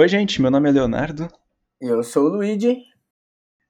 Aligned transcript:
Oi, 0.00 0.08
gente, 0.08 0.40
meu 0.40 0.50
nome 0.50 0.66
é 0.66 0.72
Leonardo. 0.72 1.28
E 1.78 1.86
eu 1.86 2.02
sou 2.02 2.24
o 2.24 2.28
Luigi. 2.30 2.84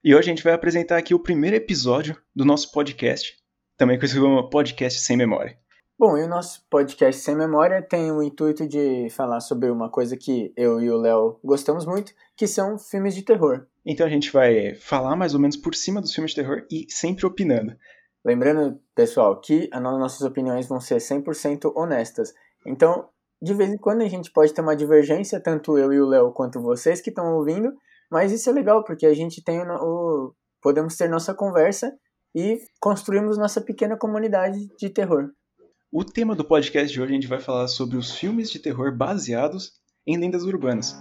E 0.05 0.15
hoje 0.15 0.31
a 0.31 0.33
gente 0.33 0.45
vai 0.45 0.53
apresentar 0.53 0.97
aqui 0.97 1.13
o 1.13 1.19
primeiro 1.19 1.57
episódio 1.57 2.17
do 2.33 2.45
nosso 2.45 2.71
podcast, 2.71 3.37
também 3.77 3.99
conhecido 3.99 4.21
como 4.21 4.49
Podcast 4.49 5.01
Sem 5.01 5.17
Memória. 5.17 5.59
Bom, 5.99 6.17
e 6.17 6.23
o 6.23 6.29
nosso 6.29 6.65
podcast 6.71 7.21
Sem 7.21 7.35
Memória 7.35 7.83
tem 7.83 8.13
o 8.13 8.23
intuito 8.23 8.65
de 8.69 9.11
falar 9.11 9.41
sobre 9.41 9.69
uma 9.71 9.91
coisa 9.91 10.17
que 10.17 10.53
eu 10.57 10.81
e 10.81 10.89
o 10.89 10.99
Léo 10.99 11.41
gostamos 11.43 11.85
muito, 11.85 12.13
que 12.37 12.47
são 12.47 12.79
filmes 12.79 13.17
de 13.17 13.23
terror. 13.23 13.67
Então 13.85 14.07
a 14.07 14.11
gente 14.11 14.31
vai 14.31 14.77
falar 14.77 15.17
mais 15.17 15.35
ou 15.35 15.41
menos 15.41 15.57
por 15.57 15.75
cima 15.75 16.01
dos 16.01 16.15
filmes 16.15 16.31
de 16.31 16.43
terror 16.43 16.65
e 16.71 16.87
sempre 16.89 17.27
opinando. 17.27 17.75
Lembrando, 18.25 18.81
pessoal, 18.95 19.41
que 19.41 19.69
as 19.73 19.83
nossas 19.83 20.23
opiniões 20.23 20.69
vão 20.69 20.79
ser 20.79 20.99
100% 20.99 21.73
honestas. 21.75 22.33
Então, 22.65 23.09
de 23.43 23.55
vez 23.55 23.73
em 23.73 23.79
quando 23.79 24.03
a 24.03 24.09
gente 24.09 24.31
pode 24.31 24.53
ter 24.53 24.61
uma 24.61 24.77
divergência, 24.77 25.41
tanto 25.41 25.79
eu 25.79 25.93
e 25.93 26.01
o 26.01 26.07
Léo 26.07 26.33
quanto 26.33 26.61
vocês 26.61 27.01
que 27.01 27.09
estão 27.09 27.35
ouvindo, 27.35 27.73
mas 28.11 28.33
isso 28.33 28.51
é 28.51 28.53
legal 28.53 28.85
porque 28.85 29.07
a 29.07 29.15
gente 29.15 29.43
tem 29.43 29.61
o, 29.61 30.35
podemos 30.61 30.97
ter 30.97 31.09
nossa 31.09 31.33
conversa 31.33 31.91
e 32.35 32.59
construímos 32.81 33.39
nossa 33.39 33.61
pequena 33.61 33.97
comunidade 33.97 34.69
de 34.79 34.91
terror. 34.91 35.31
O 35.91 36.05
tema 36.05 36.37
do 36.37 36.45
podcast 36.45 36.93
de 36.93 37.01
hoje 37.01 37.13
a 37.13 37.15
gente 37.15 37.27
vai 37.27 37.41
falar 37.41 37.67
sobre 37.67 37.97
os 37.97 38.15
filmes 38.15 38.51
de 38.51 38.59
terror 38.59 38.95
baseados 38.95 39.73
em 40.07 40.19
lendas 40.19 40.45
urbanas. 40.45 40.95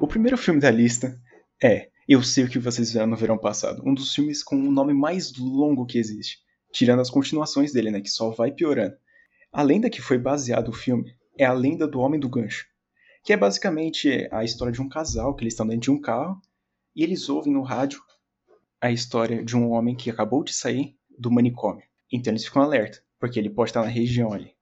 O 0.00 0.06
primeiro 0.06 0.38
filme 0.38 0.60
da 0.60 0.70
lista 0.70 1.14
é 1.62 1.88
Eu 2.08 2.22
Sei 2.22 2.44
O 2.44 2.48
Que 2.48 2.58
Vocês 2.58 2.88
Fizeram 2.88 3.08
no 3.08 3.16
Verão 3.16 3.36
Passado, 3.36 3.82
um 3.84 3.92
dos 3.92 4.14
filmes 4.14 4.42
com 4.42 4.56
o 4.56 4.70
nome 4.70 4.94
mais 4.94 5.36
longo 5.36 5.84
que 5.84 5.98
existe 5.98 6.38
tirando 6.72 7.00
as 7.00 7.10
continuações 7.10 7.72
dele, 7.72 7.90
né, 7.90 8.00
que 8.00 8.10
só 8.10 8.30
vai 8.30 8.52
piorando. 8.52 8.96
A 9.52 9.62
lenda 9.62 9.90
que 9.90 10.00
foi 10.00 10.18
baseado 10.18 10.68
o 10.68 10.72
filme 10.72 11.14
é 11.36 11.44
a 11.44 11.52
lenda 11.52 11.86
do 11.86 12.00
Homem 12.00 12.20
do 12.20 12.28
Gancho, 12.28 12.66
que 13.24 13.32
é 13.32 13.36
basicamente 13.36 14.28
a 14.30 14.44
história 14.44 14.72
de 14.72 14.80
um 14.80 14.88
casal 14.88 15.34
que 15.34 15.42
eles 15.42 15.54
estão 15.54 15.66
dentro 15.66 15.82
de 15.82 15.90
um 15.90 16.00
carro 16.00 16.40
e 16.94 17.02
eles 17.02 17.28
ouvem 17.28 17.52
no 17.52 17.62
rádio 17.62 18.00
a 18.80 18.90
história 18.90 19.44
de 19.44 19.56
um 19.56 19.70
homem 19.70 19.94
que 19.94 20.10
acabou 20.10 20.42
de 20.42 20.54
sair 20.54 20.96
do 21.18 21.30
manicômio. 21.30 21.84
Então 22.10 22.32
eles 22.32 22.44
ficam 22.44 22.62
alerta, 22.62 23.02
porque 23.18 23.38
ele 23.38 23.50
pode 23.50 23.70
estar 23.70 23.82
na 23.82 23.88
região 23.88 24.32
ali. 24.32 24.52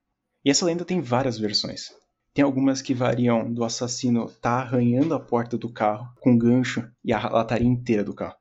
E 0.45 0.51
essa 0.51 0.67
lenda 0.67 0.85
tem 0.85 1.01
várias 1.01 1.39
versões. 1.39 1.93
Tem 2.35 2.45
algumas 2.45 2.83
que 2.83 2.95
variam 2.95 3.53
do 3.53 3.65
assassino 3.65 4.27
estar 4.27 4.41
tá 4.41 4.61
arranhando 4.61 5.15
a 5.15 5.21
porta 5.21 5.57
do 5.57 5.73
carro 5.73 6.09
com 6.21 6.37
gancho 6.37 6.89
e 7.05 7.13
a 7.13 7.29
lataria 7.29 7.67
inteira 7.67 8.05
do 8.05 8.15
carro. 8.15 8.37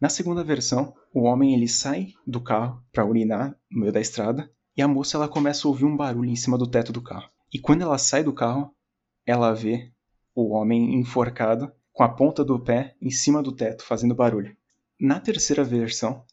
Na 0.00 0.08
segunda 0.08 0.42
versão, 0.42 0.94
o 1.12 1.24
homem 1.24 1.54
ele 1.54 1.68
sai 1.68 2.14
do 2.26 2.40
carro 2.40 2.82
para 2.90 3.04
urinar 3.04 3.54
no 3.70 3.80
meio 3.80 3.92
da 3.92 4.00
estrada 4.00 4.50
e 4.74 4.80
a 4.80 4.88
moça 4.88 5.18
ela 5.18 5.28
começa 5.28 5.68
a 5.68 5.70
ouvir 5.70 5.84
um 5.84 5.96
barulho 5.96 6.30
em 6.30 6.36
cima 6.36 6.56
do 6.56 6.66
teto 6.66 6.90
do 6.90 7.02
carro. 7.02 7.28
E 7.52 7.58
quando 7.58 7.82
ela 7.82 7.98
sai 7.98 8.24
do 8.24 8.32
carro, 8.32 8.74
ela 9.26 9.52
vê 9.52 9.92
o 10.34 10.54
homem 10.54 10.94
enforcado 10.94 11.70
com 11.92 12.02
a 12.02 12.08
ponta 12.08 12.42
do 12.42 12.58
pé 12.58 12.96
em 13.02 13.10
cima 13.10 13.42
do 13.42 13.52
teto 13.52 13.84
fazendo 13.84 14.14
barulho. 14.14 14.56
Na 14.98 15.20
terceira 15.20 15.62
versão, 15.62 16.24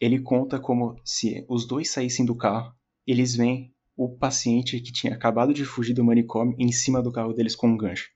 ele 0.00 0.20
conta 0.20 0.58
como 0.58 0.96
se 1.04 1.46
os 1.48 1.66
dois 1.68 1.90
saíssem 1.90 2.26
do 2.26 2.34
carro, 2.34 2.74
eles 3.06 3.36
veem 3.36 3.72
o 3.96 4.08
paciente 4.08 4.80
que 4.80 4.92
tinha 4.92 5.14
acabado 5.14 5.54
de 5.54 5.64
fugir 5.64 5.94
do 5.94 6.04
manicômio 6.04 6.56
em 6.58 6.72
cima 6.72 7.00
do 7.00 7.12
carro 7.12 7.32
deles 7.32 7.54
com 7.54 7.68
um 7.68 7.76
gancho. 7.76 8.10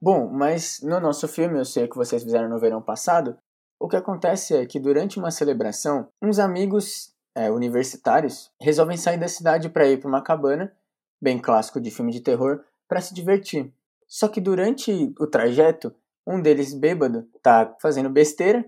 Bom, 0.00 0.30
mas 0.30 0.78
no 0.82 1.00
nosso 1.00 1.26
filme, 1.26 1.58
eu 1.58 1.64
sei 1.64 1.88
que 1.88 1.96
vocês 1.96 2.22
fizeram 2.22 2.48
no 2.48 2.60
verão 2.60 2.80
passado, 2.80 3.36
o 3.78 3.88
que 3.88 3.96
acontece 3.96 4.54
é 4.54 4.66
que 4.66 4.80
durante 4.80 5.18
uma 5.18 5.30
celebração, 5.30 6.08
uns 6.20 6.38
amigos 6.38 7.14
é, 7.34 7.50
universitários 7.50 8.50
resolvem 8.60 8.96
sair 8.96 9.18
da 9.18 9.28
cidade 9.28 9.68
para 9.68 9.86
ir 9.86 9.98
para 9.98 10.08
uma 10.08 10.22
cabana, 10.22 10.72
bem 11.20 11.38
clássico 11.38 11.80
de 11.80 11.90
filme 11.90 12.12
de 12.12 12.20
terror, 12.20 12.64
para 12.88 13.00
se 13.00 13.12
divertir. 13.12 13.72
Só 14.06 14.28
que 14.28 14.40
durante 14.40 15.14
o 15.18 15.26
trajeto, 15.26 15.94
um 16.26 16.40
deles 16.40 16.72
bêbado 16.72 17.28
tá 17.42 17.76
fazendo 17.80 18.08
besteira 18.08 18.64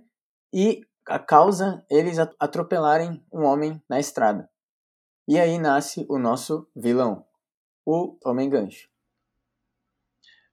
e 0.53 0.83
a 1.07 1.19
causa 1.19 1.85
eles 1.91 2.19
atropelarem 2.19 3.23
um 3.33 3.45
homem 3.45 3.83
na 3.89 3.99
estrada. 3.99 4.49
E 5.27 5.39
aí 5.39 5.59
nasce 5.59 6.07
o 6.09 6.19
nosso 6.19 6.67
vilão, 6.75 7.25
o 7.85 8.17
Homem 8.25 8.49
Gancho. 8.49 8.89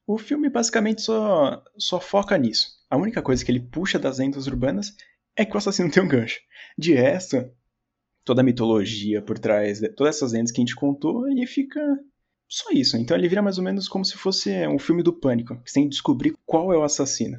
O 0.07 0.17
filme 0.17 0.49
basicamente 0.49 1.01
só, 1.01 1.63
só 1.77 1.99
foca 1.99 2.37
nisso. 2.37 2.75
A 2.95 2.97
única 2.97 3.21
coisa 3.21 3.43
que 3.43 3.51
ele 3.51 3.59
puxa 3.59 3.99
das 3.99 4.19
lendas 4.19 4.47
urbanas 4.47 4.95
é 5.35 5.43
que 5.43 5.53
o 5.53 5.57
assassino 5.57 5.91
tem 5.91 6.01
um 6.01 6.07
gancho. 6.07 6.39
De 6.77 6.93
resto, 6.93 7.45
toda 8.23 8.39
a 8.39 8.43
mitologia 8.43 9.21
por 9.21 9.37
trás, 9.37 9.81
todas 9.97 10.15
essas 10.15 10.31
lendas 10.31 10.49
que 10.49 10.61
a 10.61 10.63
gente 10.63 10.77
contou, 10.77 11.27
ele 11.27 11.45
fica 11.45 11.81
só 12.47 12.71
isso. 12.71 12.95
Então 12.95 13.17
ele 13.17 13.27
vira 13.27 13.41
mais 13.41 13.57
ou 13.57 13.65
menos 13.65 13.89
como 13.89 14.05
se 14.05 14.15
fosse 14.15 14.65
um 14.65 14.79
filme 14.79 15.03
do 15.03 15.11
pânico, 15.11 15.61
que 15.61 15.87
descobrir 15.89 16.37
qual 16.45 16.71
é 16.71 16.77
o 16.77 16.83
assassino. 16.83 17.37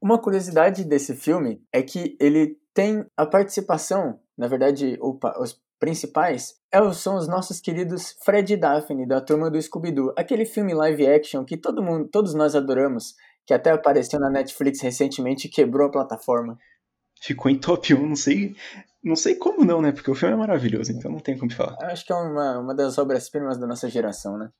Uma 0.00 0.16
curiosidade 0.16 0.84
desse 0.84 1.16
filme 1.16 1.60
é 1.72 1.82
que 1.82 2.16
ele 2.20 2.56
tem 2.72 3.04
a 3.16 3.26
participação, 3.26 4.20
na 4.38 4.46
verdade, 4.46 4.96
os 5.40 5.60
principais 5.80 6.54
é 6.70 6.92
são 6.92 7.16
os 7.16 7.26
nossos 7.26 7.60
queridos 7.60 8.16
Fred 8.24 8.52
e 8.52 8.56
Daphne 8.56 9.06
da 9.06 9.20
turma 9.20 9.50
do 9.50 9.60
Scooby-Doo, 9.60 10.14
aquele 10.16 10.44
filme 10.44 10.72
live 10.72 11.06
action 11.06 11.44
que 11.44 11.56
todo 11.56 11.82
mundo, 11.82 12.08
todos 12.08 12.32
nós 12.32 12.54
adoramos, 12.54 13.16
que 13.46 13.54
até 13.54 13.70
apareceu 13.70 14.18
na 14.18 14.28
Netflix 14.28 14.80
recentemente 14.80 15.46
e 15.46 15.50
quebrou 15.50 15.86
a 15.86 15.92
plataforma. 15.92 16.58
Ficou 17.22 17.50
em 17.50 17.58
top 17.58 17.94
1, 17.94 18.06
não 18.06 18.16
sei, 18.16 18.54
não 19.02 19.16
sei 19.16 19.36
como 19.36 19.64
não, 19.64 19.80
né? 19.80 19.92
Porque 19.92 20.10
o 20.10 20.14
filme 20.14 20.34
é 20.34 20.36
maravilhoso, 20.36 20.92
então 20.92 21.10
não 21.10 21.20
tem 21.20 21.38
como 21.38 21.52
falar. 21.52 21.76
Acho 21.84 22.04
que 22.04 22.12
é 22.12 22.16
uma, 22.16 22.58
uma 22.58 22.74
das 22.74 22.98
obras-primas 22.98 23.56
da 23.56 23.66
nossa 23.66 23.88
geração, 23.88 24.36
né? 24.36 24.50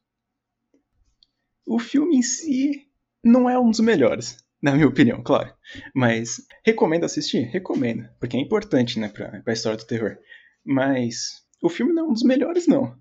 O 1.66 1.80
filme 1.80 2.16
em 2.16 2.22
si 2.22 2.88
não 3.22 3.50
é 3.50 3.58
um 3.58 3.70
dos 3.70 3.80
melhores, 3.80 4.38
na 4.62 4.72
minha 4.72 4.86
opinião, 4.86 5.20
claro. 5.22 5.52
Mas 5.92 6.46
recomendo 6.64 7.04
assistir? 7.04 7.40
Recomendo, 7.40 8.08
porque 8.20 8.36
é 8.36 8.40
importante, 8.40 9.00
né, 9.00 9.08
pra, 9.08 9.42
pra 9.42 9.52
história 9.52 9.76
do 9.76 9.86
terror. 9.86 10.16
Mas 10.64 11.44
o 11.60 11.68
filme 11.68 11.92
não 11.92 12.04
é 12.04 12.08
um 12.08 12.12
dos 12.12 12.22
melhores, 12.22 12.68
não. 12.68 12.96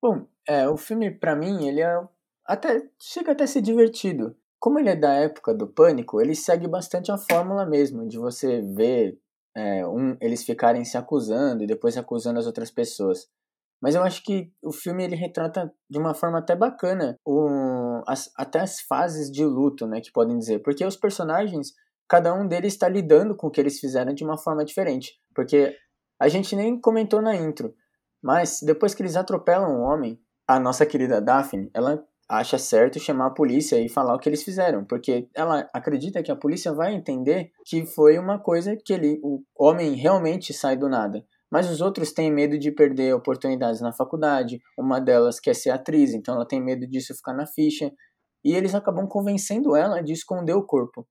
Bom, 0.00 0.26
é, 0.48 0.66
o 0.68 0.76
filme, 0.76 1.10
para 1.10 1.36
mim, 1.36 1.68
ele 1.68 1.82
é 1.82 2.02
até 2.44 2.90
chega 2.98 3.32
até 3.32 3.44
a 3.44 3.46
ser 3.46 3.62
divertido. 3.62 4.36
Como 4.64 4.78
ele 4.78 4.88
é 4.88 4.96
da 4.96 5.12
época 5.12 5.52
do 5.52 5.66
Pânico, 5.66 6.22
ele 6.22 6.34
segue 6.34 6.66
bastante 6.66 7.12
a 7.12 7.18
fórmula 7.18 7.66
mesmo, 7.66 8.08
de 8.08 8.16
você 8.16 8.62
ver 8.62 9.14
é, 9.54 9.86
um, 9.86 10.16
eles 10.22 10.42
ficarem 10.42 10.86
se 10.86 10.96
acusando 10.96 11.62
e 11.62 11.66
depois 11.66 11.98
acusando 11.98 12.38
as 12.38 12.46
outras 12.46 12.70
pessoas. 12.70 13.26
Mas 13.78 13.94
eu 13.94 14.02
acho 14.02 14.24
que 14.24 14.50
o 14.62 14.72
filme 14.72 15.04
ele 15.04 15.16
retrata 15.16 15.70
de 15.90 15.98
uma 15.98 16.14
forma 16.14 16.38
até 16.38 16.56
bacana 16.56 17.18
o, 17.26 18.02
as, 18.08 18.30
até 18.38 18.60
as 18.60 18.80
fases 18.80 19.30
de 19.30 19.44
luto, 19.44 19.86
né, 19.86 20.00
que 20.00 20.10
podem 20.10 20.38
dizer. 20.38 20.60
Porque 20.60 20.82
os 20.82 20.96
personagens, 20.96 21.74
cada 22.08 22.32
um 22.32 22.48
deles 22.48 22.72
está 22.72 22.88
lidando 22.88 23.36
com 23.36 23.48
o 23.48 23.50
que 23.50 23.60
eles 23.60 23.78
fizeram 23.78 24.14
de 24.14 24.24
uma 24.24 24.38
forma 24.38 24.64
diferente. 24.64 25.12
Porque 25.34 25.76
a 26.18 26.26
gente 26.26 26.56
nem 26.56 26.80
comentou 26.80 27.20
na 27.20 27.36
intro, 27.36 27.74
mas 28.22 28.60
depois 28.62 28.94
que 28.94 29.02
eles 29.02 29.14
atropelam 29.14 29.76
o 29.76 29.82
homem, 29.82 30.18
a 30.48 30.58
nossa 30.58 30.86
querida 30.86 31.20
Daphne, 31.20 31.70
ela 31.74 32.02
acha 32.28 32.58
certo 32.58 32.98
chamar 32.98 33.26
a 33.26 33.34
polícia 33.34 33.80
e 33.80 33.88
falar 33.88 34.14
o 34.14 34.18
que 34.18 34.28
eles 34.28 34.42
fizeram, 34.42 34.84
porque 34.84 35.28
ela 35.34 35.68
acredita 35.72 36.22
que 36.22 36.30
a 36.30 36.36
polícia 36.36 36.72
vai 36.72 36.94
entender 36.94 37.50
que 37.64 37.84
foi 37.84 38.18
uma 38.18 38.38
coisa 38.38 38.76
que 38.76 38.92
ele, 38.92 39.20
o 39.22 39.42
homem 39.56 39.94
realmente 39.94 40.52
sai 40.52 40.76
do 40.76 40.88
nada. 40.88 41.24
Mas 41.50 41.70
os 41.70 41.80
outros 41.80 42.12
têm 42.12 42.32
medo 42.32 42.58
de 42.58 42.72
perder 42.72 43.14
oportunidades 43.14 43.80
na 43.80 43.92
faculdade, 43.92 44.60
uma 44.78 45.00
delas 45.00 45.38
quer 45.38 45.54
ser 45.54 45.70
atriz, 45.70 46.12
então 46.12 46.34
ela 46.34 46.46
tem 46.46 46.60
medo 46.60 46.86
disso 46.86 47.14
ficar 47.14 47.34
na 47.34 47.46
ficha, 47.46 47.92
e 48.44 48.54
eles 48.54 48.74
acabam 48.74 49.06
convencendo 49.06 49.76
ela 49.76 50.02
de 50.02 50.12
esconder 50.12 50.54
o 50.54 50.66
corpo. 50.66 51.06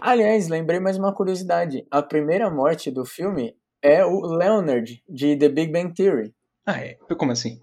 Aliás, 0.00 0.48
lembrei 0.48 0.80
mais 0.80 0.98
uma 0.98 1.14
curiosidade: 1.14 1.86
a 1.90 2.02
primeira 2.02 2.50
morte 2.50 2.90
do 2.90 3.04
filme 3.04 3.56
é 3.80 4.04
o 4.04 4.20
Leonard, 4.22 5.02
de 5.08 5.36
The 5.36 5.48
Big 5.48 5.72
Bang 5.72 5.94
Theory. 5.94 6.34
Ah, 6.66 6.80
é? 6.80 6.96
Como 7.16 7.32
assim? 7.32 7.60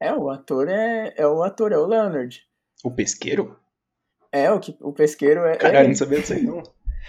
É, 0.00 0.12
o 0.12 0.30
ator 0.30 0.68
é, 0.68 1.12
é 1.16 1.26
o 1.26 1.42
ator, 1.42 1.72
é 1.72 1.78
o 1.78 1.86
Leonard. 1.86 2.40
O 2.84 2.90
pesqueiro? 2.90 3.58
É, 4.30 4.50
o, 4.50 4.60
que, 4.60 4.76
o 4.80 4.92
pesqueiro 4.92 5.44
é. 5.44 5.56
Caralho, 5.56 5.86
é 5.86 5.88
não 5.88 5.94
sabia 5.94 6.20
disso 6.20 6.34
aí 6.34 6.42
não. 6.42 6.62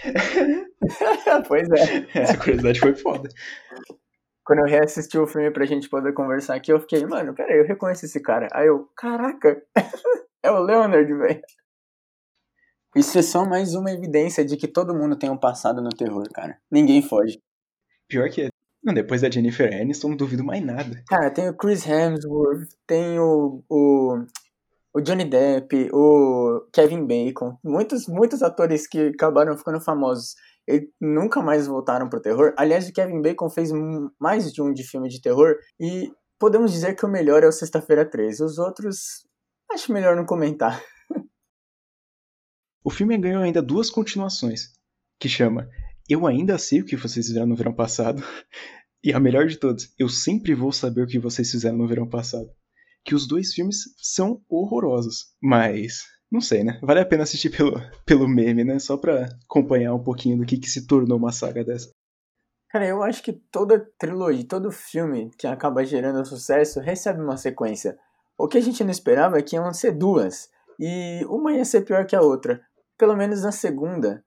pois 1.47 1.69
é. 1.69 2.19
Essa 2.19 2.37
curiosidade 2.37 2.79
foi 2.79 2.95
foda. 2.95 3.29
Quando 4.43 4.59
eu 4.59 4.65
reassisti 4.65 5.17
o 5.17 5.27
filme 5.27 5.51
pra 5.51 5.65
gente 5.65 5.87
poder 5.87 6.13
conversar 6.13 6.55
aqui, 6.55 6.71
eu 6.71 6.79
fiquei, 6.79 7.05
mano, 7.05 7.35
peraí, 7.35 7.59
eu 7.59 7.67
reconheço 7.67 8.05
esse 8.05 8.19
cara. 8.19 8.47
Aí 8.51 8.67
eu, 8.67 8.89
caraca, 8.95 9.61
é 10.41 10.49
o 10.49 10.59
Leonard, 10.59 11.13
velho. 11.13 11.41
Isso 12.95 13.19
é 13.19 13.21
só 13.21 13.45
mais 13.45 13.75
uma 13.75 13.91
evidência 13.91 14.43
de 14.43 14.57
que 14.57 14.67
todo 14.67 14.95
mundo 14.95 15.15
tem 15.15 15.29
um 15.29 15.37
passado 15.37 15.81
no 15.81 15.89
terror, 15.89 16.27
cara. 16.33 16.59
Ninguém 16.71 17.03
foge. 17.03 17.39
Pior 18.07 18.27
que 18.31 18.41
é 18.41 18.48
não, 18.83 18.93
depois 18.93 19.21
da 19.21 19.29
Jennifer 19.29 19.73
Aniston, 19.73 20.09
não 20.09 20.17
duvido 20.17 20.43
mais 20.43 20.63
nada. 20.63 21.03
Cara, 21.07 21.29
tem 21.29 21.49
o 21.49 21.53
Chris 21.55 21.85
Hemsworth, 21.85 22.69
tem 22.87 23.19
o, 23.19 23.63
o, 23.69 24.23
o 24.93 25.01
Johnny 25.01 25.25
Depp, 25.25 25.89
o 25.93 26.65
Kevin 26.71 27.05
Bacon, 27.05 27.57
muitos, 27.63 28.07
muitos 28.07 28.41
atores 28.41 28.87
que 28.87 29.09
acabaram 29.09 29.57
ficando 29.57 29.81
famosos 29.81 30.35
e 30.67 30.87
nunca 31.01 31.41
mais 31.41 31.67
voltaram 31.67 32.07
pro 32.07 32.21
terror. 32.21 32.53
Aliás, 32.57 32.87
o 32.87 32.93
Kevin 32.93 33.21
Bacon 33.21 33.49
fez 33.49 33.69
mais 34.19 34.51
de 34.53 34.61
um 34.61 34.71
de 34.71 34.83
filme 34.83 35.09
de 35.09 35.21
terror 35.21 35.55
e 35.79 36.09
podemos 36.39 36.71
dizer 36.71 36.95
que 36.95 37.05
o 37.05 37.09
melhor 37.09 37.43
é 37.43 37.47
o 37.47 37.51
Sexta-feira 37.51 38.09
13. 38.09 38.43
Os 38.43 38.57
outros, 38.57 39.25
acho 39.71 39.91
melhor 39.91 40.15
não 40.15 40.25
comentar. 40.25 40.81
O 42.81 42.89
filme 42.89 43.17
ganhou 43.17 43.43
ainda 43.43 43.61
duas 43.61 43.89
continuações, 43.89 44.71
que 45.19 45.27
chama 45.27 45.69
Eu 46.09 46.25
Ainda 46.25 46.57
Sei 46.57 46.81
o 46.81 46.85
que 46.85 46.95
vocês 46.95 47.27
fizeram 47.27 47.45
no 47.45 47.55
verão 47.55 47.71
passado, 47.71 48.23
e 49.03 49.13
a 49.13 49.19
melhor 49.19 49.45
de 49.45 49.57
todas, 49.57 49.93
Eu 49.97 50.09
Sempre 50.09 50.55
Vou 50.55 50.71
Saber 50.71 51.03
o 51.03 51.07
que 51.07 51.19
vocês 51.19 51.51
fizeram 51.51 51.77
no 51.77 51.87
verão 51.87 52.09
passado. 52.09 52.49
Que 53.05 53.13
os 53.13 53.27
dois 53.27 53.53
filmes 53.53 53.93
são 53.95 54.41
horrorosos, 54.49 55.27
mas 55.39 56.03
não 56.31 56.41
sei, 56.41 56.63
né? 56.63 56.79
Vale 56.81 56.99
a 56.99 57.05
pena 57.05 57.23
assistir 57.23 57.51
pelo, 57.51 57.73
pelo 58.05 58.27
meme, 58.27 58.63
né? 58.63 58.79
Só 58.79 58.97
pra 58.97 59.29
acompanhar 59.45 59.93
um 59.93 60.03
pouquinho 60.03 60.37
do 60.37 60.45
que, 60.45 60.57
que 60.57 60.67
se 60.67 60.87
tornou 60.87 61.17
uma 61.17 61.31
saga 61.31 61.63
dessa. 61.63 61.91
Cara, 62.69 62.87
eu 62.87 63.03
acho 63.03 63.21
que 63.21 63.33
toda 63.33 63.87
trilogia, 63.97 64.45
todo 64.47 64.71
filme 64.71 65.31
que 65.37 65.45
acaba 65.45 65.85
gerando 65.85 66.25
sucesso 66.25 66.79
recebe 66.79 67.21
uma 67.21 67.37
sequência. 67.37 67.97
O 68.37 68.47
que 68.47 68.57
a 68.57 68.61
gente 68.61 68.83
não 68.83 68.91
esperava 68.91 69.37
é 69.37 69.41
que 69.43 69.55
iam 69.55 69.71
ser 69.73 69.91
duas. 69.91 70.49
E 70.79 71.23
uma 71.25 71.53
ia 71.53 71.65
ser 71.65 71.81
pior 71.81 72.05
que 72.05 72.15
a 72.15 72.21
outra. 72.21 72.61
Pelo 72.97 73.15
menos 73.15 73.43
na 73.43 73.51
segunda, 73.51 74.23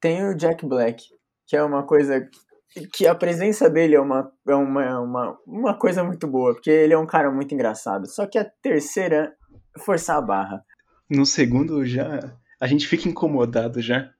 tem 0.00 0.26
o 0.28 0.34
Jack 0.34 0.66
Black, 0.66 1.04
que 1.46 1.56
é 1.56 1.62
uma 1.62 1.84
coisa 1.84 2.28
que 2.92 3.06
a 3.06 3.14
presença 3.14 3.70
dele 3.70 3.94
é 3.94 4.00
uma, 4.00 4.30
é 4.46 4.54
uma, 4.54 5.00
uma, 5.00 5.38
uma 5.46 5.78
coisa 5.78 6.04
muito 6.04 6.26
boa, 6.26 6.52
porque 6.52 6.70
ele 6.70 6.92
é 6.92 6.98
um 6.98 7.06
cara 7.06 7.30
muito 7.30 7.54
engraçado. 7.54 8.06
Só 8.08 8.26
que 8.26 8.38
a 8.38 8.44
terceira, 8.44 9.34
forçar 9.78 10.18
a 10.18 10.22
barra. 10.22 10.64
No 11.08 11.24
segundo 11.24 11.84
já, 11.86 12.36
a 12.60 12.66
gente 12.66 12.86
fica 12.86 13.08
incomodado 13.08 13.80
já 13.80 14.10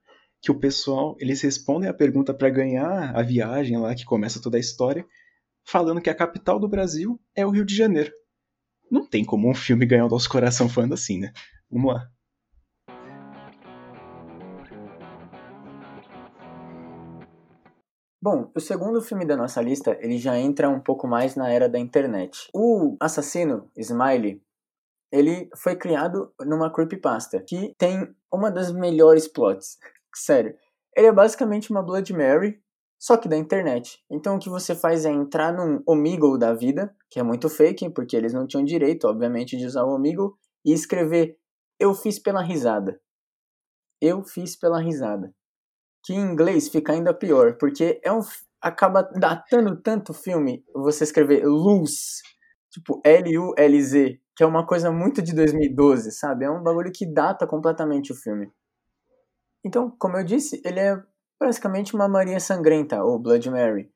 que 0.41 0.51
o 0.51 0.59
pessoal, 0.59 1.15
eles 1.19 1.41
respondem 1.41 1.89
a 1.89 1.93
pergunta 1.93 2.33
para 2.33 2.49
ganhar 2.49 3.15
a 3.15 3.21
viagem 3.21 3.77
lá 3.77 3.93
que 3.93 4.05
começa 4.05 4.41
toda 4.41 4.57
a 4.57 4.59
história, 4.59 5.05
falando 5.65 6.01
que 6.01 6.09
a 6.09 6.15
capital 6.15 6.59
do 6.59 6.69
Brasil 6.69 7.19
é 7.35 7.45
o 7.45 7.49
Rio 7.49 7.65
de 7.65 7.75
Janeiro. 7.75 8.11
Não 8.89 9.05
tem 9.05 9.25
como 9.25 9.49
um 9.49 9.55
filme 9.55 9.85
ganhar 9.85 10.05
o 10.05 10.09
nosso 10.09 10.29
coração 10.29 10.69
falando 10.69 10.93
assim, 10.93 11.19
né? 11.19 11.31
Vamos 11.69 11.93
lá. 11.93 12.07
Bom, 18.29 18.51
o 18.53 18.59
segundo 18.59 19.01
filme 19.01 19.23
da 19.25 19.37
nossa 19.37 19.61
lista, 19.61 19.97
ele 20.01 20.17
já 20.17 20.37
entra 20.37 20.67
um 20.67 20.81
pouco 20.81 21.07
mais 21.07 21.37
na 21.37 21.49
era 21.49 21.69
da 21.69 21.79
internet. 21.79 22.49
O 22.53 22.97
assassino, 22.99 23.71
Smiley, 23.77 24.43
ele 25.09 25.49
foi 25.55 25.77
criado 25.77 26.33
numa 26.41 26.69
creepypasta, 26.69 27.41
que 27.41 27.73
tem 27.77 28.13
uma 28.29 28.51
das 28.51 28.69
melhores 28.69 29.29
plots. 29.29 29.77
Sério. 30.13 30.53
Ele 30.93 31.07
é 31.07 31.11
basicamente 31.13 31.71
uma 31.71 31.81
Blood 31.81 32.11
Mary, 32.11 32.61
só 32.99 33.15
que 33.15 33.29
da 33.29 33.37
internet. 33.37 34.03
Então 34.11 34.35
o 34.35 34.39
que 34.39 34.49
você 34.49 34.75
faz 34.75 35.05
é 35.05 35.09
entrar 35.09 35.53
num 35.53 35.81
Omegle 35.87 36.37
da 36.37 36.53
vida, 36.53 36.93
que 37.09 37.21
é 37.21 37.23
muito 37.23 37.47
fake, 37.47 37.89
porque 37.91 38.17
eles 38.17 38.33
não 38.33 38.45
tinham 38.45 38.65
direito, 38.65 39.07
obviamente, 39.07 39.55
de 39.55 39.65
usar 39.65 39.85
o 39.85 39.95
Omegle, 39.95 40.33
e 40.65 40.73
escrever 40.73 41.39
Eu 41.79 41.93
fiz 41.93 42.19
pela 42.19 42.41
risada. 42.41 42.99
Eu 44.01 44.21
fiz 44.21 44.57
pela 44.57 44.81
risada. 44.81 45.33
Que 46.07 46.13
em 46.13 46.21
inglês 46.21 46.69
fica 46.69 46.93
ainda 46.93 47.13
pior, 47.13 47.57
porque 47.57 47.99
é 48.01 48.13
um 48.13 48.21
acaba 48.61 49.03
datando 49.03 49.75
tanto 49.75 50.13
o 50.13 50.15
filme 50.15 50.63
você 50.73 51.03
escrever 51.03 51.45
luz, 51.45 52.21
tipo 52.71 53.01
L-U-L-Z, 53.03 54.17
que 54.33 54.41
é 54.41 54.47
uma 54.47 54.65
coisa 54.65 54.89
muito 54.89 55.21
de 55.21 55.35
2012, 55.35 56.13
sabe? 56.13 56.45
É 56.45 56.49
um 56.49 56.63
bagulho 56.63 56.93
que 56.93 57.05
data 57.05 57.45
completamente 57.45 58.13
o 58.13 58.15
filme. 58.15 58.49
Então, 59.65 59.93
como 59.99 60.15
eu 60.15 60.23
disse, 60.23 60.61
ele 60.63 60.79
é 60.79 60.97
basicamente 61.37 61.93
uma 61.93 62.07
Maria 62.07 62.39
Sangrenta, 62.39 63.03
ou 63.03 63.19
Blood 63.19 63.49
Mary. 63.49 63.91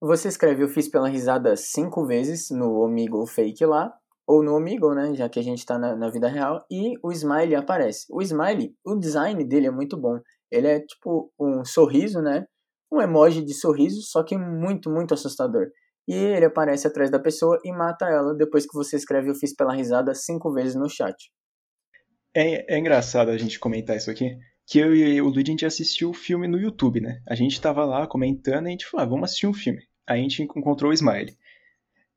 Você 0.00 0.28
escreve 0.28 0.62
Eu 0.62 0.68
Fiz 0.68 0.88
Pela 0.88 1.10
Risada 1.10 1.54
cinco 1.56 2.06
vezes 2.06 2.48
no 2.50 2.80
Omegle 2.80 3.26
Fake 3.26 3.66
lá, 3.66 3.92
ou 4.26 4.42
no 4.42 4.56
Omegle, 4.56 4.94
né, 4.94 5.14
já 5.14 5.28
que 5.28 5.38
a 5.38 5.42
gente 5.42 5.66
tá 5.66 5.78
na, 5.78 5.94
na 5.94 6.08
vida 6.08 6.26
real, 6.26 6.64
e 6.70 6.94
o 7.02 7.12
Smiley 7.12 7.54
aparece. 7.54 8.06
O 8.08 8.22
Smiley, 8.22 8.74
o 8.82 8.96
design 8.96 9.44
dele 9.44 9.66
é 9.66 9.70
muito 9.70 9.98
bom. 9.98 10.18
Ele 10.50 10.66
é 10.66 10.80
tipo 10.80 11.32
um 11.38 11.64
sorriso, 11.64 12.20
né, 12.20 12.44
um 12.92 13.00
emoji 13.00 13.44
de 13.44 13.54
sorriso, 13.54 14.02
só 14.02 14.22
que 14.22 14.36
muito, 14.36 14.90
muito 14.90 15.14
assustador. 15.14 15.68
E 16.08 16.14
ele 16.14 16.46
aparece 16.46 16.86
atrás 16.86 17.10
da 17.10 17.20
pessoa 17.20 17.58
e 17.64 17.70
mata 17.72 18.06
ela 18.06 18.34
depois 18.34 18.66
que 18.66 18.74
você 18.74 18.96
escreve 18.96 19.30
Eu 19.30 19.34
Fiz 19.34 19.54
Pela 19.54 19.74
Risada 19.74 20.14
cinco 20.14 20.52
vezes 20.52 20.74
no 20.74 20.88
chat. 20.88 21.30
É, 22.34 22.74
é 22.74 22.78
engraçado 22.78 23.30
a 23.30 23.38
gente 23.38 23.58
comentar 23.58 23.96
isso 23.96 24.10
aqui, 24.10 24.36
que 24.66 24.78
eu 24.78 24.94
e 24.94 25.20
o 25.20 25.28
Luigi 25.28 25.50
a 25.50 25.52
gente 25.52 25.66
assistiu 25.66 26.10
o 26.10 26.14
filme 26.14 26.48
no 26.48 26.58
YouTube, 26.58 27.00
né? 27.00 27.20
A 27.28 27.34
gente 27.34 27.60
tava 27.60 27.84
lá 27.84 28.06
comentando 28.06 28.66
e 28.66 28.68
a 28.68 28.70
gente 28.70 28.86
falou, 28.86 29.04
ah, 29.04 29.08
vamos 29.08 29.24
assistir 29.24 29.46
um 29.46 29.54
filme. 29.54 29.82
Aí 30.06 30.20
a 30.20 30.22
gente 30.22 30.42
encontrou 30.42 30.90
o 30.90 30.94
Smile. 30.94 31.36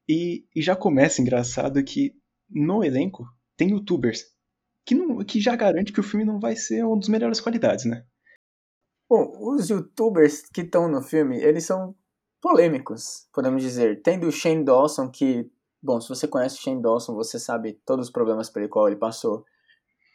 E, 0.07 0.45
e 0.55 0.61
já 0.61 0.75
começa 0.75 1.21
engraçado 1.21 1.83
que 1.83 2.13
no 2.49 2.83
elenco 2.83 3.25
tem 3.55 3.71
youtubers 3.71 4.25
que, 4.85 4.95
não, 4.95 5.23
que 5.23 5.39
já 5.39 5.55
garante 5.55 5.93
que 5.93 5.99
o 5.99 6.03
filme 6.03 6.25
não 6.25 6.39
vai 6.39 6.55
ser 6.55 6.85
um 6.85 6.97
dos 6.97 7.09
melhores 7.09 7.39
qualidades, 7.39 7.85
né? 7.85 8.03
Bom, 9.09 9.33
os 9.39 9.69
youtubers 9.69 10.41
que 10.53 10.61
estão 10.61 10.87
no 10.87 11.01
filme, 11.01 11.37
eles 11.41 11.65
são 11.65 11.95
polêmicos, 12.41 13.27
podemos 13.33 13.61
dizer. 13.61 14.01
Tem 14.01 14.19
do 14.19 14.31
Shane 14.31 14.63
Dawson, 14.63 15.09
que, 15.09 15.49
bom, 15.81 16.01
se 16.01 16.09
você 16.09 16.27
conhece 16.27 16.57
o 16.57 16.61
Shane 16.61 16.81
Dawson, 16.81 17.13
você 17.13 17.39
sabe 17.39 17.79
todos 17.85 18.07
os 18.07 18.11
problemas 18.11 18.49
pelo 18.49 18.67
qual 18.69 18.87
ele 18.87 18.97
passou. 18.97 19.45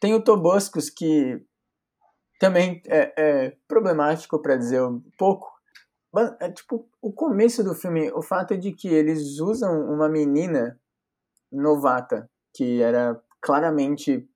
Tem 0.00 0.14
o 0.14 0.23
Tobuscus, 0.23 0.90
que 0.90 1.43
também 2.38 2.82
é, 2.87 3.12
é 3.17 3.56
problemático 3.67 4.40
para 4.40 4.56
dizer 4.56 4.82
um 4.82 5.00
pouco. 5.19 5.50
É, 6.40 6.50
tipo, 6.50 6.88
o 7.00 7.12
começo 7.12 7.62
do 7.62 7.75
filme, 7.75 8.11
o 8.12 8.23
fato 8.23 8.56
de 8.56 8.73
que 8.73 8.88
eles 8.88 9.38
usam 9.40 9.90
uma 9.90 10.08
menina 10.08 10.81
novata, 11.50 12.29
que 12.55 12.82
era 12.82 13.20
claramente 13.40 14.29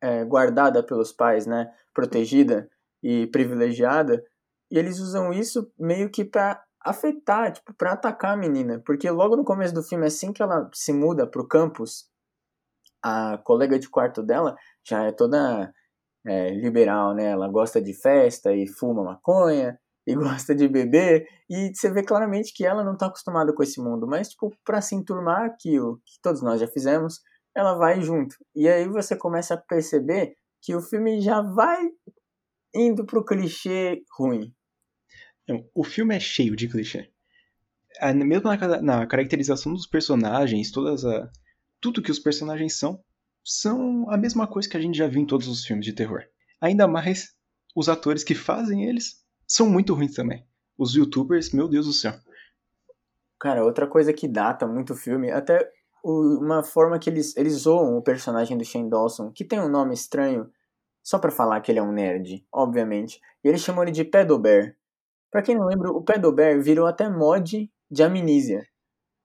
é, 0.00 0.24
guardada 0.24 0.82
pelos 0.82 1.12
pais, 1.12 1.46
né, 1.46 1.72
protegida 1.94 2.68
e 3.04 3.26
privilegiada, 3.26 4.24
e 4.70 4.78
eles 4.78 4.98
usam 4.98 5.30
isso 5.30 5.70
meio 5.78 6.10
que 6.10 6.24
para 6.24 6.64
afetar, 6.80 7.52
tipo, 7.52 7.74
para 7.74 7.92
atacar 7.92 8.32
a 8.32 8.36
menina, 8.36 8.82
porque 8.84 9.10
logo 9.10 9.36
no 9.36 9.44
começo 9.44 9.74
do 9.74 9.82
filme, 9.82 10.06
assim 10.06 10.32
que 10.32 10.42
ela 10.42 10.68
se 10.72 10.92
muda 10.92 11.26
pro 11.26 11.46
campus, 11.46 12.08
a 13.02 13.38
colega 13.44 13.78
de 13.78 13.90
quarto 13.90 14.22
dela 14.22 14.56
já 14.82 15.04
é 15.04 15.12
toda 15.12 15.70
é, 16.26 16.50
liberal, 16.50 17.14
né? 17.14 17.26
Ela 17.26 17.48
gosta 17.48 17.80
de 17.80 17.92
festa 17.92 18.54
e 18.54 18.66
fuma 18.66 19.04
maconha 19.04 19.78
e 20.06 20.14
gosta 20.16 20.54
de 20.54 20.66
beber 20.66 21.26
e 21.50 21.70
você 21.74 21.90
vê 21.90 22.02
claramente 22.02 22.54
que 22.54 22.64
ela 22.64 22.82
não 22.82 22.94
está 22.94 23.06
acostumada 23.06 23.52
com 23.54 23.62
esse 23.62 23.80
mundo, 23.80 24.06
mas 24.06 24.30
tipo 24.30 24.50
para 24.64 24.80
se 24.80 24.94
enturmar 24.94 25.44
aquilo 25.44 26.00
que 26.06 26.18
todos 26.22 26.42
nós 26.42 26.60
já 26.60 26.66
fizemos, 26.66 27.20
ela 27.54 27.74
vai 27.74 28.00
junto. 28.00 28.36
E 28.54 28.66
aí 28.66 28.88
você 28.88 29.14
começa 29.14 29.54
a 29.54 29.58
perceber 29.58 30.34
que 30.62 30.74
o 30.74 30.80
filme 30.80 31.20
já 31.20 31.42
vai 31.42 31.90
indo 32.74 33.04
pro 33.04 33.24
clichê 33.24 34.02
ruim. 34.16 34.54
O 35.74 35.84
filme 35.84 36.16
é 36.16 36.20
cheio 36.20 36.56
de 36.56 36.68
clichê. 36.68 37.10
Mesmo 38.14 38.48
na, 38.48 38.82
na 38.82 39.06
caracterização 39.06 39.72
dos 39.72 39.86
personagens, 39.86 40.70
todas 40.70 41.04
a, 41.04 41.30
tudo 41.80 42.02
que 42.02 42.10
os 42.10 42.18
personagens 42.18 42.76
são, 42.78 43.02
são 43.44 44.10
a 44.10 44.16
mesma 44.16 44.46
coisa 44.46 44.68
que 44.68 44.76
a 44.76 44.80
gente 44.80 44.96
já 44.96 45.06
viu 45.06 45.20
em 45.20 45.26
todos 45.26 45.46
os 45.46 45.64
filmes 45.64 45.84
de 45.84 45.92
terror. 45.92 46.22
Ainda 46.60 46.88
mais 46.88 47.34
os 47.76 47.88
atores 47.88 48.24
que 48.24 48.34
fazem 48.34 48.84
eles 48.84 49.22
são 49.46 49.68
muito 49.68 49.94
ruins 49.94 50.14
também. 50.14 50.46
Os 50.78 50.94
youtubers, 50.94 51.52
meu 51.52 51.68
Deus 51.68 51.86
do 51.86 51.92
céu. 51.92 52.14
Cara, 53.38 53.64
outra 53.64 53.86
coisa 53.86 54.12
que 54.12 54.26
data 54.26 54.66
muito 54.66 54.94
o 54.94 54.96
filme, 54.96 55.30
até 55.30 55.70
uma 56.02 56.62
forma 56.62 56.98
que 56.98 57.08
eles, 57.08 57.36
eles 57.36 57.52
zoam 57.52 57.96
o 57.96 58.02
personagem 58.02 58.56
do 58.56 58.64
Shane 58.64 58.90
Dawson, 58.90 59.30
que 59.30 59.44
tem 59.44 59.60
um 59.60 59.68
nome 59.68 59.94
estranho, 59.94 60.50
só 61.04 61.18
para 61.18 61.30
falar 61.30 61.60
que 61.60 61.70
ele 61.70 61.78
é 61.78 61.82
um 61.82 61.92
nerd, 61.92 62.44
obviamente. 62.52 63.20
E 63.44 63.48
eles 63.48 63.60
chamam 63.60 63.84
ele 63.84 63.92
de 63.92 64.04
Pedobear. 64.04 64.74
Pra 65.30 65.42
quem 65.42 65.54
não 65.54 65.66
lembra, 65.66 65.90
o 65.90 66.02
Pedobear 66.02 66.60
virou 66.60 66.86
até 66.86 67.08
mod 67.08 67.70
de 67.90 68.02
amnísia 68.02 68.66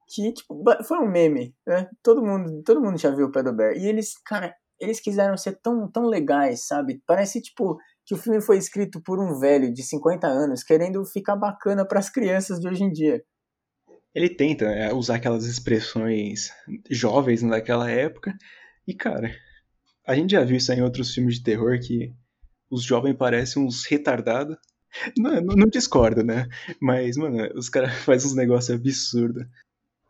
que 0.10 0.34
tipo, 0.34 0.64
foi 0.84 0.98
um 0.98 1.08
meme, 1.08 1.56
né? 1.66 1.88
Todo 2.02 2.26
mundo, 2.26 2.64
todo 2.64 2.82
mundo 2.82 2.98
já 2.98 3.12
viu 3.12 3.28
o 3.28 3.32
Pedro 3.32 3.54
Bear. 3.54 3.78
E 3.78 3.86
eles, 3.86 4.18
cara, 4.26 4.56
eles 4.80 5.00
quiseram 5.00 5.38
ser 5.38 5.60
tão, 5.62 5.90
tão 5.90 6.06
legais, 6.08 6.66
sabe? 6.66 7.02
Parece 7.06 7.42
tipo 7.42 7.78
que 8.04 8.16
o 8.16 8.18
filme 8.18 8.42
foi 8.42 8.58
escrito 8.58 9.00
por 9.04 9.20
um 9.20 9.40
velho 9.40 9.72
de 9.72 9.84
50 9.84 10.26
anos 10.26 10.64
querendo 10.64 11.06
ficar 11.06 11.36
bacana 11.36 11.88
para 11.88 12.00
as 12.00 12.10
crianças 12.10 12.60
de 12.60 12.68
hoje 12.68 12.84
em 12.84 12.92
dia. 12.92 13.24
Ele 14.16 14.30
tenta 14.30 14.66
é, 14.66 14.92
usar 14.92 15.16
aquelas 15.16 15.46
expressões 15.46 16.50
jovens 16.90 17.44
naquela 17.44 17.90
época. 17.90 18.36
E 18.88 18.96
cara, 18.96 19.30
a 20.10 20.16
gente 20.16 20.32
já 20.32 20.44
viu 20.44 20.58
isso 20.58 20.74
em 20.74 20.82
outros 20.82 21.14
filmes 21.14 21.36
de 21.36 21.44
terror 21.44 21.80
que 21.80 22.12
os 22.72 22.82
jovens 22.82 23.16
parecem 23.16 23.64
uns 23.64 23.86
retardados. 23.86 24.58
Não, 25.16 25.40
não, 25.40 25.56
não 25.56 25.68
discordo, 25.68 26.24
né? 26.24 26.48
Mas, 26.82 27.16
mano, 27.16 27.48
os 27.56 27.70
caras 27.70 27.94
fazem 28.04 28.28
uns 28.28 28.36
negócios 28.36 28.76
absurdos. 28.76 29.46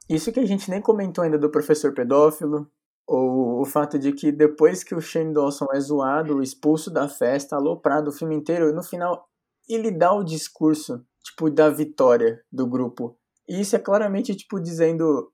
Isso 0.10 0.32
que 0.32 0.39
a 0.39 0.46
gente 0.46 0.70
nem 0.70 0.82
comentou 0.82 1.22
ainda 1.22 1.38
do 1.38 1.51
professor 1.51 1.94
pedófilo, 1.94 2.72
ou 3.06 3.60
o 3.60 3.65
fato 3.65 4.00
de 4.00 4.13
que 4.13 4.32
depois 4.32 4.86
que 4.86 4.96
o 4.96 5.01
Shane 5.01 5.34
Dawson 5.34 5.65
é 5.74 5.79
zoado, 5.82 6.41
expulso 6.41 6.89
da 6.89 7.10
festa, 7.10 7.58
aloprado 7.58 8.08
o 8.08 8.13
filme 8.13 8.36
inteiro, 8.36 8.74
no 8.74 8.82
final 8.82 9.27
ele 9.68 9.91
dá 9.91 10.13
o 10.13 10.24
discurso, 10.24 11.06
tipo, 11.22 11.50
da 11.50 11.70
vitória 11.70 12.41
do 12.50 12.65
grupo. 12.65 13.18
E 13.50 13.60
isso 13.60 13.75
é 13.75 13.79
claramente, 13.79 14.34
tipo, 14.34 14.62
dizendo 14.62 15.29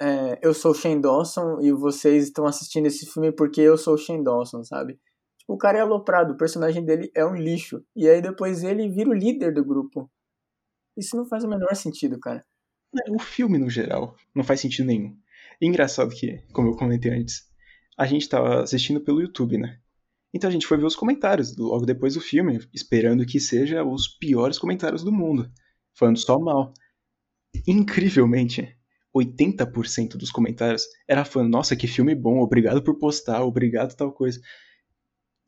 é, 0.00 0.38
eu 0.42 0.54
sou 0.54 0.74
Shane 0.74 1.00
Dawson 1.00 1.60
e 1.60 1.72
vocês 1.72 2.24
estão 2.24 2.46
assistindo 2.46 2.86
esse 2.86 3.06
filme 3.06 3.32
porque 3.32 3.60
eu 3.60 3.76
sou 3.76 3.96
Shane 3.96 4.22
Dawson, 4.22 4.62
sabe? 4.62 4.98
Tipo, 5.38 5.54
o 5.54 5.58
cara 5.58 5.78
é 5.78 5.80
aloprado, 5.80 6.32
o 6.32 6.36
personagem 6.36 6.84
dele 6.84 7.10
é 7.14 7.24
um 7.24 7.34
lixo. 7.34 7.84
E 7.96 8.08
aí 8.08 8.22
depois 8.22 8.62
ele 8.62 8.88
vira 8.88 9.10
o 9.10 9.14
líder 9.14 9.52
do 9.52 9.64
grupo. 9.64 10.10
Isso 10.96 11.16
não 11.16 11.26
faz 11.26 11.44
o 11.44 11.48
menor 11.48 11.74
sentido, 11.74 12.18
cara. 12.18 12.44
É, 13.06 13.10
o 13.10 13.18
filme, 13.18 13.58
no 13.58 13.68
geral, 13.68 14.14
não 14.34 14.44
faz 14.44 14.60
sentido 14.60 14.86
nenhum. 14.86 15.16
E 15.60 15.66
engraçado 15.66 16.14
que, 16.14 16.38
como 16.52 16.68
eu 16.68 16.76
comentei 16.76 17.12
antes, 17.12 17.48
a 17.98 18.06
gente 18.06 18.28
tava 18.28 18.62
assistindo 18.62 19.00
pelo 19.00 19.20
YouTube, 19.20 19.58
né? 19.58 19.80
Então 20.32 20.48
a 20.48 20.52
gente 20.52 20.66
foi 20.66 20.78
ver 20.78 20.86
os 20.86 20.94
comentários 20.94 21.56
logo 21.56 21.84
depois 21.84 22.14
do 22.14 22.20
filme, 22.20 22.58
esperando 22.72 23.26
que 23.26 23.40
seja 23.40 23.82
os 23.82 24.06
piores 24.06 24.58
comentários 24.58 25.02
do 25.02 25.10
mundo, 25.10 25.50
falando 25.94 26.18
só 26.18 26.38
mal. 26.38 26.72
Incrivelmente, 27.66 28.77
80% 29.16 30.16
dos 30.16 30.30
comentários 30.30 30.84
era 31.06 31.24
falando, 31.24 31.50
nossa, 31.50 31.76
que 31.76 31.86
filme 31.86 32.14
bom, 32.14 32.40
obrigado 32.40 32.82
por 32.82 32.98
postar, 32.98 33.42
obrigado 33.42 33.96
tal 33.96 34.12
coisa. 34.12 34.40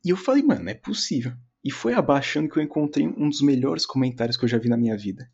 E 0.03 0.09
eu 0.09 0.17
falei, 0.17 0.43
mano, 0.43 0.69
é 0.69 0.73
possível. 0.73 1.33
E 1.63 1.71
foi 1.71 1.93
abaixando 1.93 2.49
que 2.49 2.57
eu 2.57 2.63
encontrei 2.63 3.07
um 3.07 3.29
dos 3.29 3.41
melhores 3.41 3.85
comentários 3.85 4.35
que 4.35 4.43
eu 4.45 4.49
já 4.49 4.57
vi 4.57 4.67
na 4.67 4.77
minha 4.77 4.97
vida. 4.97 5.29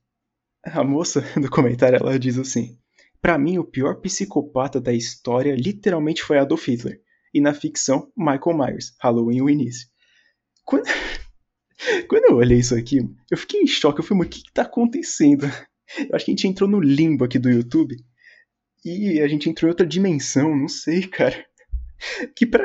A 0.63 0.83
moça 0.83 1.21
do 1.39 1.49
comentário, 1.49 1.97
ela 1.97 2.19
diz 2.19 2.37
assim, 2.37 2.77
para 3.21 3.37
mim 3.37 3.57
o 3.57 3.63
pior 3.63 3.95
psicopata 4.01 4.79
da 4.81 4.93
história 4.93 5.55
literalmente 5.55 6.23
foi 6.23 6.37
Adolf 6.37 6.67
Hitler. 6.67 7.01
E 7.33 7.39
na 7.39 7.53
ficção, 7.53 8.11
Michael 8.15 8.57
Myers, 8.57 8.93
Halloween 8.99 9.41
o 9.41 9.49
início. 9.49 9.87
Quando... 10.65 10.85
Quando 12.09 12.25
eu 12.25 12.37
olhei 12.37 12.57
isso 12.57 12.73
aqui, 12.73 13.07
eu 13.29 13.37
fiquei 13.37 13.61
em 13.61 13.67
choque. 13.67 13.99
Eu 13.99 14.03
falei, 14.03 14.19
mas 14.19 14.27
o 14.27 14.29
que, 14.31 14.43
que 14.43 14.51
tá 14.51 14.63
acontecendo? 14.63 15.45
Eu 16.09 16.15
acho 16.15 16.25
que 16.25 16.31
a 16.31 16.33
gente 16.33 16.47
entrou 16.47 16.69
no 16.69 16.81
limbo 16.81 17.23
aqui 17.23 17.39
do 17.39 17.49
YouTube 17.49 17.95
e 18.83 19.21
a 19.21 19.27
gente 19.27 19.49
entrou 19.49 19.67
em 19.67 19.71
outra 19.71 19.85
dimensão, 19.85 20.55
não 20.55 20.67
sei, 20.67 21.07
cara. 21.07 21.45
Que 22.35 22.45
pra 22.45 22.63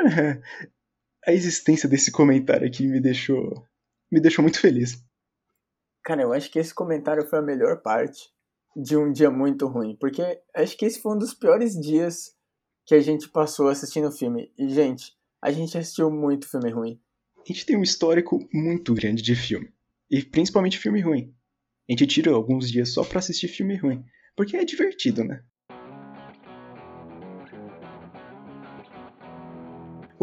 a 1.25 1.33
existência 1.33 1.89
desse 1.89 2.11
comentário 2.11 2.67
aqui 2.67 2.87
me 2.87 2.99
deixou 2.99 3.65
me 4.11 4.19
deixou 4.19 4.43
muito 4.43 4.59
feliz. 4.59 5.03
Cara, 6.03 6.21
eu 6.21 6.33
acho 6.33 6.51
que 6.51 6.59
esse 6.59 6.73
comentário 6.73 7.25
foi 7.27 7.39
a 7.39 7.41
melhor 7.41 7.81
parte 7.81 8.29
de 8.75 8.95
um 8.97 9.11
dia 9.11 9.31
muito 9.31 9.65
ruim, 9.67 9.95
porque 9.99 10.21
acho 10.55 10.77
que 10.77 10.85
esse 10.85 11.01
foi 11.01 11.15
um 11.15 11.17
dos 11.17 11.33
piores 11.33 11.73
dias 11.73 12.35
que 12.85 12.93
a 12.93 12.99
gente 12.99 13.29
passou 13.29 13.69
assistindo 13.69 14.09
o 14.09 14.11
filme. 14.11 14.51
E 14.57 14.69
gente, 14.69 15.13
a 15.41 15.51
gente 15.51 15.77
assistiu 15.77 16.11
muito 16.11 16.49
filme 16.49 16.69
ruim. 16.69 16.99
A 17.37 17.43
gente 17.45 17.65
tem 17.65 17.77
um 17.77 17.83
histórico 17.83 18.47
muito 18.53 18.93
grande 18.93 19.23
de 19.23 19.35
filme, 19.35 19.73
e 20.11 20.23
principalmente 20.23 20.77
filme 20.77 21.01
ruim. 21.01 21.33
A 21.89 21.91
gente 21.91 22.07
tira 22.07 22.31
alguns 22.31 22.69
dias 22.69 22.93
só 22.93 23.03
para 23.03 23.19
assistir 23.19 23.47
filme 23.47 23.75
ruim, 23.75 24.05
porque 24.35 24.57
é 24.57 24.63
divertido, 24.63 25.23
né? 25.23 25.43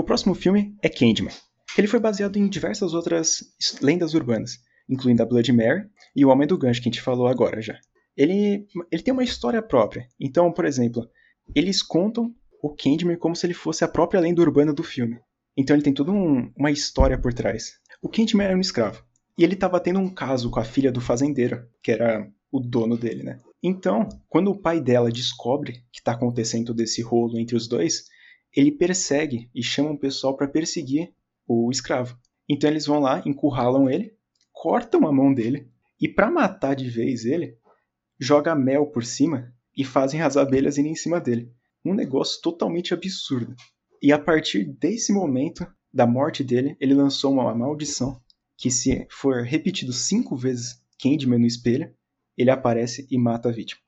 O 0.01 0.03
próximo 0.03 0.35
filme 0.35 0.75
é 0.83 0.89
Candyman. 0.89 1.35
Ele 1.77 1.87
foi 1.87 2.01
baseado 2.01 2.39
em 2.39 2.49
diversas 2.49 2.95
outras 2.95 3.45
lendas 3.83 4.15
urbanas, 4.15 4.53
incluindo 4.89 5.23
a 5.23 5.27
Blood 5.27 5.53
Mary 5.53 5.85
e 6.17 6.25
o 6.25 6.31
Homem 6.31 6.49
do 6.49 6.57
Gancho 6.57 6.81
que 6.81 6.89
a 6.89 6.91
gente 6.91 7.03
falou 7.03 7.27
agora 7.27 7.61
já. 7.61 7.79
Ele, 8.17 8.67
ele 8.91 9.03
tem 9.03 9.13
uma 9.13 9.23
história 9.23 9.61
própria. 9.61 10.09
Então, 10.19 10.51
por 10.53 10.65
exemplo, 10.65 11.07
eles 11.55 11.83
contam 11.83 12.35
o 12.63 12.75
Candyman 12.75 13.19
como 13.19 13.37
se 13.37 13.45
ele 13.45 13.53
fosse 13.53 13.85
a 13.85 13.89
própria 13.89 14.23
lenda 14.23 14.41
urbana 14.41 14.73
do 14.73 14.83
filme. 14.83 15.21
Então 15.55 15.77
ele 15.77 15.83
tem 15.83 15.93
toda 15.93 16.11
um, 16.11 16.51
uma 16.57 16.71
história 16.71 17.21
por 17.21 17.35
trás. 17.35 17.73
O 18.01 18.09
Candyman 18.09 18.47
era 18.47 18.57
um 18.57 18.61
escravo. 18.61 19.05
E 19.37 19.45
ele 19.45 19.53
estava 19.53 19.79
tendo 19.79 20.01
um 20.01 20.09
caso 20.09 20.49
com 20.49 20.61
a 20.61 20.65
filha 20.65 20.91
do 20.91 21.03
fazendeiro, 21.03 21.69
que 21.83 21.93
era 21.93 22.27
o 22.51 22.59
dono 22.59 22.97
dele, 22.97 23.23
né? 23.23 23.39
Então, 23.63 24.09
quando 24.31 24.51
o 24.51 24.59
pai 24.59 24.81
dela 24.81 25.11
descobre 25.11 25.85
que 25.93 26.01
está 26.01 26.13
acontecendo 26.13 26.69
todo 26.69 26.81
esse 26.81 27.03
rolo 27.03 27.39
entre 27.39 27.55
os 27.55 27.69
dois, 27.69 28.05
ele 28.55 28.73
persegue 28.73 29.51
e 29.55 29.63
chama 29.63 29.91
um 29.91 29.97
pessoal 29.97 30.37
para 30.37 30.49
perseguir 30.49 31.13
o 31.47 31.71
escravo. 31.71 32.19
Então 32.49 32.69
eles 32.69 32.87
vão 32.87 33.01
lá, 33.01 33.23
encurralam 33.25 33.89
ele, 33.89 34.15
cortam 34.53 35.07
a 35.07 35.13
mão 35.13 35.33
dele 35.33 35.71
e 36.01 36.09
para 36.09 36.31
matar 36.31 36.75
de 36.75 36.89
vez 36.89 37.25
ele, 37.25 37.57
joga 38.19 38.55
mel 38.55 38.87
por 38.87 39.05
cima 39.05 39.55
e 39.77 39.85
fazem 39.85 40.21
as 40.21 40.37
abelhas 40.37 40.79
irem 40.79 40.93
em 40.93 40.97
cima 40.97 41.21
dele. 41.21 41.53
Um 41.85 41.95
negócio 41.95 42.41
totalmente 42.43 42.93
absurdo. 42.93 43.55
E 44.03 44.13
a 44.13 44.19
partir 44.19 44.65
desse 44.65 45.13
momento 45.13 45.67
da 45.93 46.07
morte 46.07 46.43
dele, 46.43 46.77
ele 46.81 46.95
lançou 46.95 47.33
uma 47.33 47.55
maldição 47.55 48.21
que 48.57 48.71
se 48.71 49.07
for 49.11 49.43
repetido 49.43 49.93
cinco 49.93 50.37
vezes 50.37 50.83
Candyman 50.99 51.39
no 51.39 51.47
espelho, 51.47 51.95
ele 52.37 52.51
aparece 52.51 53.07
e 53.11 53.17
mata 53.17 53.49
a 53.49 53.53
vítima. 53.53 53.81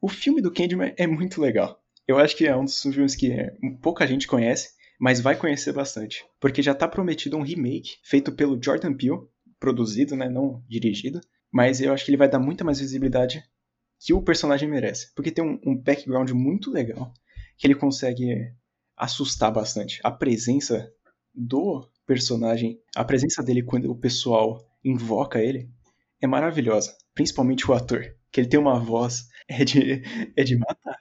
O 0.00 0.08
filme 0.08 0.40
do 0.40 0.52
Candyman 0.52 0.94
é 0.96 1.06
muito 1.06 1.40
legal. 1.40 1.81
Eu 2.06 2.18
acho 2.18 2.36
que 2.36 2.46
é 2.46 2.56
um 2.56 2.64
dos 2.64 2.80
filmes 2.80 3.14
que 3.14 3.34
pouca 3.80 4.06
gente 4.06 4.26
conhece, 4.26 4.70
mas 4.98 5.20
vai 5.20 5.36
conhecer 5.36 5.72
bastante. 5.72 6.24
Porque 6.40 6.62
já 6.62 6.72
está 6.72 6.88
prometido 6.88 7.36
um 7.36 7.42
remake 7.42 7.96
feito 8.02 8.32
pelo 8.32 8.60
Jordan 8.62 8.94
Peele, 8.94 9.26
produzido, 9.58 10.16
né, 10.16 10.28
não 10.28 10.62
dirigido. 10.68 11.20
Mas 11.52 11.80
eu 11.80 11.92
acho 11.92 12.04
que 12.04 12.10
ele 12.10 12.18
vai 12.18 12.28
dar 12.28 12.38
muita 12.38 12.64
mais 12.64 12.80
visibilidade 12.80 13.42
que 14.00 14.12
o 14.12 14.22
personagem 14.22 14.68
merece. 14.68 15.12
Porque 15.14 15.30
tem 15.30 15.44
um, 15.44 15.60
um 15.64 15.76
background 15.76 16.30
muito 16.30 16.70
legal, 16.70 17.12
que 17.56 17.66
ele 17.66 17.74
consegue 17.74 18.52
assustar 18.96 19.52
bastante. 19.52 20.00
A 20.02 20.10
presença 20.10 20.92
do 21.34 21.88
personagem, 22.06 22.78
a 22.94 23.04
presença 23.04 23.42
dele 23.42 23.62
quando 23.62 23.90
o 23.90 23.98
pessoal 23.98 24.60
invoca 24.84 25.40
ele, 25.40 25.70
é 26.20 26.26
maravilhosa. 26.26 26.96
Principalmente 27.14 27.70
o 27.70 27.74
ator, 27.74 28.04
que 28.30 28.40
ele 28.40 28.48
tem 28.48 28.58
uma 28.58 28.78
voz 28.78 29.28
é 29.48 29.64
de, 29.64 30.02
é 30.36 30.42
de 30.42 30.56
matar 30.56 30.98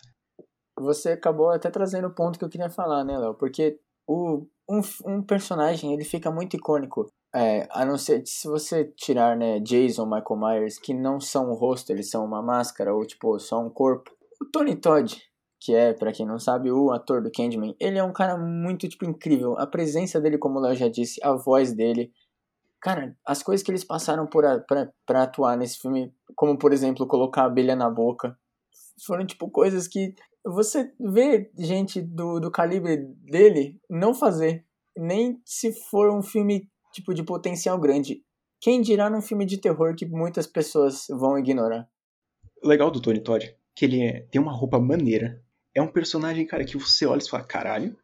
você 0.81 1.11
acabou 1.11 1.49
até 1.49 1.69
trazendo 1.69 2.07
o 2.07 2.13
ponto 2.13 2.37
que 2.37 2.45
eu 2.45 2.49
queria 2.49 2.69
falar, 2.69 3.03
né, 3.03 3.17
Léo? 3.17 3.33
Porque 3.35 3.79
o, 4.07 4.45
um, 4.69 4.81
um 5.05 5.23
personagem, 5.23 5.93
ele 5.93 6.03
fica 6.03 6.31
muito 6.31 6.55
icônico. 6.55 7.07
É, 7.33 7.67
a 7.71 7.85
não 7.85 7.97
ser 7.97 8.23
se 8.25 8.47
você 8.47 8.85
tirar, 8.85 9.37
né, 9.37 9.59
Jason, 9.59 10.05
Michael 10.05 10.37
Myers, 10.37 10.77
que 10.77 10.93
não 10.93 11.19
são 11.19 11.49
o 11.49 11.53
rosto, 11.53 11.91
eles 11.91 12.09
são 12.09 12.25
uma 12.25 12.41
máscara 12.41 12.93
ou, 12.93 13.05
tipo, 13.05 13.39
só 13.39 13.59
um 13.59 13.69
corpo. 13.69 14.11
O 14.41 14.45
Tony 14.45 14.75
Todd, 14.75 15.21
que 15.59 15.73
é, 15.73 15.93
para 15.93 16.11
quem 16.11 16.25
não 16.25 16.39
sabe, 16.39 16.71
o 16.71 16.91
ator 16.91 17.21
do 17.21 17.31
Candyman, 17.31 17.75
ele 17.79 17.97
é 17.97 18.03
um 18.03 18.11
cara 18.11 18.37
muito, 18.37 18.87
tipo, 18.89 19.05
incrível. 19.05 19.57
A 19.57 19.67
presença 19.67 20.19
dele, 20.19 20.37
como 20.37 20.59
o 20.59 20.61
Léo 20.61 20.75
já 20.75 20.89
disse, 20.89 21.19
a 21.23 21.33
voz 21.33 21.73
dele. 21.73 22.11
Cara, 22.81 23.15
as 23.25 23.43
coisas 23.43 23.63
que 23.63 23.71
eles 23.71 23.83
passaram 23.83 24.25
por 24.25 24.43
a, 24.43 24.59
pra, 24.59 24.91
pra 25.05 25.23
atuar 25.23 25.55
nesse 25.55 25.77
filme, 25.77 26.13
como, 26.35 26.57
por 26.57 26.73
exemplo, 26.73 27.07
colocar 27.07 27.43
a 27.43 27.45
abelha 27.45 27.75
na 27.75 27.89
boca, 27.89 28.37
foram, 29.05 29.25
tipo, 29.25 29.49
coisas 29.49 29.87
que 29.87 30.15
você 30.45 30.91
vê 30.99 31.51
gente 31.57 32.01
do, 32.01 32.39
do 32.39 32.51
calibre 32.51 32.97
dele 33.23 33.79
não 33.89 34.13
fazer. 34.13 34.65
Nem 34.97 35.41
se 35.45 35.71
for 35.89 36.11
um 36.11 36.21
filme 36.21 36.69
tipo 36.93 37.13
de 37.13 37.23
potencial 37.23 37.79
grande. 37.79 38.23
Quem 38.59 38.81
dirá 38.81 39.09
num 39.09 39.21
filme 39.21 39.45
de 39.45 39.57
terror 39.57 39.95
que 39.95 40.05
muitas 40.05 40.45
pessoas 40.45 41.05
vão 41.09 41.37
ignorar? 41.37 41.87
Legal 42.63 42.91
do 42.91 43.01
Tony 43.01 43.19
Todd 43.19 43.55
que 43.75 43.85
ele 43.85 44.01
é, 44.03 44.21
tem 44.31 44.41
uma 44.41 44.51
roupa 44.51 44.79
maneira. 44.79 45.41
É 45.73 45.81
um 45.81 45.87
personagem, 45.87 46.45
cara, 46.45 46.65
que 46.65 46.77
você 46.77 47.05
olha 47.05 47.21
e 47.21 47.29
fala, 47.29 47.43
caralho, 47.43 47.95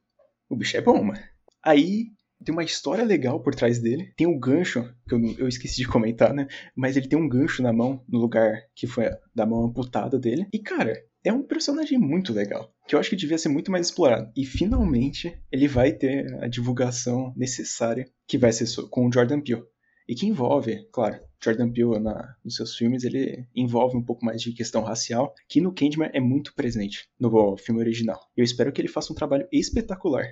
o 0.50 0.56
bicho 0.56 0.78
é 0.78 0.82
bom, 0.82 1.04
mano. 1.04 1.20
Aí 1.64 2.08
tem 2.44 2.54
uma 2.54 2.64
história 2.64 3.04
legal 3.04 3.42
por 3.42 3.54
trás 3.54 3.80
dele. 3.80 4.14
Tem 4.16 4.26
um 4.26 4.40
gancho, 4.40 4.84
que 5.08 5.14
eu, 5.14 5.20
eu 5.38 5.48
esqueci 5.48 5.78
de 5.78 5.88
comentar, 5.88 6.34
né? 6.34 6.48
Mas 6.76 6.96
ele 6.96 7.08
tem 7.08 7.20
um 7.20 7.28
gancho 7.28 7.62
na 7.62 7.74
mão, 7.74 8.04
no 8.08 8.20
lugar 8.20 8.54
que 8.74 8.88
foi 8.88 9.10
da 9.36 9.46
mão 9.46 9.66
amputada 9.66 10.18
dele. 10.18 10.48
E, 10.54 10.60
cara, 10.60 10.94
é 11.28 11.34
um 11.34 11.44
personagem 11.44 11.98
muito 11.98 12.34
legal, 12.34 12.74
que 12.88 12.96
eu 12.96 13.00
acho 13.00 13.10
que 13.10 13.16
devia 13.16 13.38
ser 13.38 13.50
muito 13.50 13.72
mais 13.72 13.88
explorado. 13.88 14.32
E 14.36 14.46
finalmente 14.46 15.38
ele 15.52 15.68
vai 15.68 15.92
ter 15.92 16.26
a 16.44 16.48
divulgação 16.48 17.34
necessária, 17.36 18.10
que 18.28 18.38
vai 18.38 18.52
ser 18.52 18.68
com 18.90 19.08
o 19.08 19.12
Jordan 19.12 19.42
Peele. 19.42 19.64
E 20.08 20.16
que 20.16 20.26
envolve, 20.26 20.88
claro, 20.92 21.20
Jordan 21.44 21.70
Peele 21.72 22.00
na, 22.00 22.36
nos 22.44 22.56
seus 22.56 22.76
filmes, 22.76 23.04
ele 23.04 23.46
envolve 23.54 23.98
um 23.98 24.04
pouco 24.04 24.24
mais 24.24 24.42
de 24.42 24.54
questão 24.54 24.82
racial, 24.82 25.34
que 25.50 25.60
no 25.60 25.74
Candyman 25.74 26.10
é 26.14 26.20
muito 26.22 26.56
presente 26.56 27.10
no 27.20 27.58
filme 27.58 27.82
original. 27.82 28.20
Eu 28.36 28.44
espero 28.44 28.72
que 28.72 28.80
ele 28.80 28.88
faça 28.88 29.12
um 29.12 29.16
trabalho 29.16 29.48
espetacular. 29.52 30.26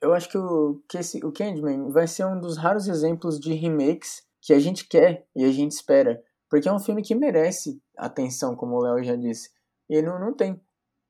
Eu 0.00 0.14
acho 0.14 0.30
que 0.30 0.38
o, 0.38 0.82
que 0.88 0.96
esse, 0.96 1.22
o 1.24 1.30
Candyman 1.30 1.90
vai 1.90 2.06
ser 2.06 2.24
um 2.24 2.40
dos 2.40 2.56
raros 2.56 2.88
exemplos 2.88 3.38
de 3.38 3.52
remakes 3.52 4.22
que 4.40 4.54
a 4.54 4.58
gente 4.58 4.88
quer 4.88 5.26
e 5.36 5.44
a 5.44 5.52
gente 5.52 5.72
espera. 5.72 6.22
Porque 6.48 6.68
é 6.68 6.72
um 6.72 6.78
filme 6.78 7.02
que 7.02 7.14
merece 7.14 7.78
atenção, 7.98 8.56
como 8.56 8.76
o 8.76 8.80
Léo 8.80 9.04
já 9.04 9.14
disse. 9.14 9.50
E 9.88 9.96
ele 9.96 10.06
não, 10.06 10.18
não 10.18 10.34
tem. 10.34 10.60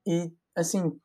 E, 0.07 0.31
assim, 0.55 0.97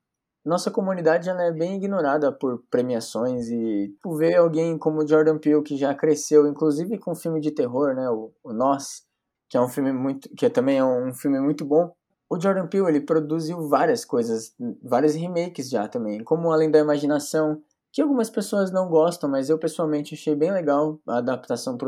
nossa 0.45 0.71
comunidade 0.71 1.29
ela 1.29 1.43
é 1.43 1.51
bem 1.51 1.77
ignorada 1.77 2.31
por 2.31 2.63
premiações 2.71 3.49
e 3.49 3.97
por 4.03 4.19
ver 4.19 4.37
alguém 4.37 4.77
como 4.77 5.07
Jordan 5.07 5.39
Peele 5.39 5.63
que 5.63 5.77
já 5.77 5.95
cresceu, 5.95 6.47
inclusive 6.47 6.99
com 6.99 7.15
filme 7.15 7.41
de 7.41 7.51
terror, 7.51 7.95
né, 7.95 8.11
o, 8.11 8.31
o 8.43 8.53
Nós, 8.53 9.05
que 9.49 9.57
é 9.57 9.61
um 9.61 9.69
filme 9.69 9.93
muito, 9.93 10.29
que 10.37 10.51
também 10.51 10.79
é 10.79 10.85
um 10.85 11.15
filme 11.15 11.41
muito 11.41 11.65
bom. 11.65 11.95
O 12.29 12.39
Jordan 12.39 12.67
Peele 12.67 12.89
ele 12.89 13.01
produziu 13.01 13.69
várias 13.69 14.05
coisas, 14.05 14.55
vários 14.83 15.15
remakes 15.15 15.71
já 15.71 15.89
também, 15.89 16.23
como 16.23 16.53
Além 16.53 16.71
da 16.71 16.79
Imaginação, 16.79 17.63
que 17.91 18.03
algumas 18.03 18.29
pessoas 18.29 18.71
não 18.73 18.89
gostam, 18.89 19.31
mas 19.31 19.49
eu 19.49 19.59
pessoalmente 19.59 20.15
achei 20.15 20.35
bem 20.35 20.53
legal 20.53 21.01
a 21.07 21.19
adaptação 21.19 21.79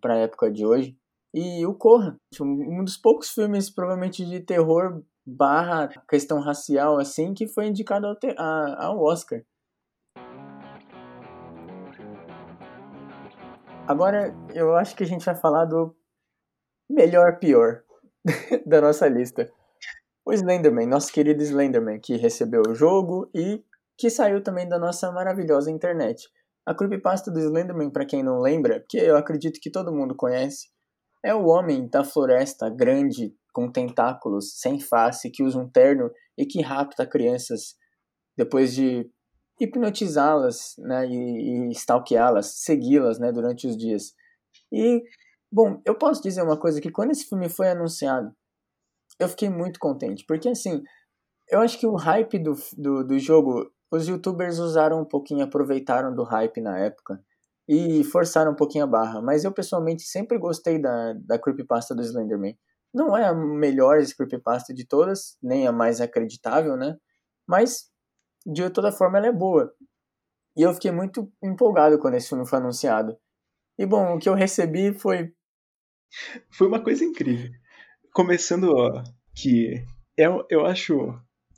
para 0.00 0.14
a 0.14 0.18
época 0.18 0.50
de 0.50 0.66
hoje. 0.66 0.96
E 1.32 1.64
o 1.64 1.72
Corra, 1.74 2.16
um 2.40 2.82
dos 2.82 2.96
poucos 2.96 3.30
filmes 3.30 3.70
provavelmente 3.70 4.24
de 4.24 4.40
terror 4.40 5.02
barra 5.26 5.88
questão 6.08 6.40
racial, 6.40 6.98
assim, 6.98 7.34
que 7.34 7.48
foi 7.48 7.66
indicado 7.66 8.06
ao, 8.06 8.16
a, 8.38 8.86
ao 8.86 9.02
Oscar. 9.02 9.42
Agora, 13.88 14.34
eu 14.54 14.76
acho 14.76 14.96
que 14.96 15.04
a 15.04 15.06
gente 15.06 15.24
vai 15.24 15.34
falar 15.34 15.64
do 15.64 15.96
melhor 16.88 17.38
pior 17.38 17.82
da 18.66 18.80
nossa 18.80 19.08
lista. 19.08 19.50
O 20.24 20.32
Slenderman, 20.32 20.86
nosso 20.86 21.12
querido 21.12 21.42
Slenderman, 21.42 22.00
que 22.00 22.16
recebeu 22.16 22.62
o 22.68 22.74
jogo 22.74 23.30
e 23.34 23.64
que 23.96 24.10
saiu 24.10 24.42
também 24.42 24.68
da 24.68 24.78
nossa 24.78 25.10
maravilhosa 25.12 25.70
internet. 25.70 26.28
A 26.66 26.74
creepypasta 26.74 27.30
do 27.30 27.38
Slenderman, 27.38 27.90
para 27.90 28.04
quem 28.04 28.22
não 28.22 28.40
lembra, 28.40 28.84
que 28.88 28.98
eu 28.98 29.16
acredito 29.16 29.60
que 29.60 29.70
todo 29.70 29.94
mundo 29.94 30.16
conhece, 30.16 30.68
é 31.24 31.32
o 31.32 31.46
homem 31.46 31.88
da 31.88 32.04
floresta 32.04 32.68
grande, 32.68 33.32
com 33.56 33.72
tentáculos, 33.72 34.52
sem 34.60 34.78
face, 34.78 35.30
que 35.30 35.42
usa 35.42 35.58
um 35.58 35.66
terno 35.66 36.10
e 36.36 36.44
que 36.44 36.60
rapta 36.60 37.06
crianças 37.06 37.74
depois 38.36 38.74
de 38.74 39.10
hipnotizá-las 39.58 40.74
né, 40.76 41.06
e, 41.06 41.70
e 41.70 41.72
stalkeá-las, 41.72 42.52
segui-las 42.58 43.18
né, 43.18 43.32
durante 43.32 43.66
os 43.66 43.74
dias. 43.74 44.12
E, 44.70 45.02
bom, 45.50 45.80
eu 45.86 45.96
posso 45.96 46.22
dizer 46.22 46.42
uma 46.42 46.60
coisa, 46.60 46.82
que 46.82 46.90
quando 46.90 47.12
esse 47.12 47.26
filme 47.26 47.48
foi 47.48 47.70
anunciado, 47.70 48.30
eu 49.18 49.26
fiquei 49.26 49.48
muito 49.48 49.80
contente, 49.80 50.22
porque 50.28 50.50
assim, 50.50 50.82
eu 51.50 51.60
acho 51.60 51.78
que 51.78 51.86
o 51.86 51.96
hype 51.96 52.38
do, 52.38 52.52
do, 52.76 53.04
do 53.04 53.18
jogo, 53.18 53.72
os 53.90 54.06
youtubers 54.06 54.58
usaram 54.58 55.00
um 55.00 55.06
pouquinho, 55.06 55.42
aproveitaram 55.42 56.14
do 56.14 56.24
hype 56.24 56.60
na 56.60 56.78
época 56.78 57.18
e 57.66 58.04
forçaram 58.04 58.52
um 58.52 58.56
pouquinho 58.56 58.84
a 58.84 58.86
barra, 58.86 59.22
mas 59.22 59.44
eu 59.44 59.52
pessoalmente 59.52 60.02
sempre 60.02 60.36
gostei 60.36 60.78
da, 60.78 61.14
da 61.14 61.38
creepypasta 61.38 61.94
do 61.94 62.02
Slenderman. 62.02 62.54
Não 62.96 63.14
é 63.14 63.26
a 63.26 63.34
melhor 63.34 64.02
creepypasta 64.16 64.72
de 64.72 64.86
todas, 64.86 65.36
nem 65.42 65.66
a 65.66 65.72
mais 65.72 66.00
acreditável, 66.00 66.78
né? 66.78 66.96
Mas 67.46 67.90
de 68.46 68.70
toda 68.70 68.90
forma 68.90 69.18
ela 69.18 69.26
é 69.26 69.32
boa. 69.32 69.70
E 70.56 70.62
eu 70.62 70.72
fiquei 70.72 70.90
muito 70.90 71.30
empolgado 71.44 71.98
quando 71.98 72.14
esse 72.14 72.30
filme 72.30 72.48
foi 72.48 72.58
anunciado. 72.58 73.14
E 73.78 73.84
bom, 73.84 74.14
o 74.14 74.18
que 74.18 74.26
eu 74.26 74.32
recebi 74.32 74.94
foi. 74.94 75.30
Foi 76.50 76.66
uma 76.66 76.82
coisa 76.82 77.04
incrível. 77.04 77.50
Começando 78.14 78.74
ó, 78.74 79.04
que 79.34 79.84
eu, 80.16 80.46
eu 80.48 80.64
acho 80.64 80.96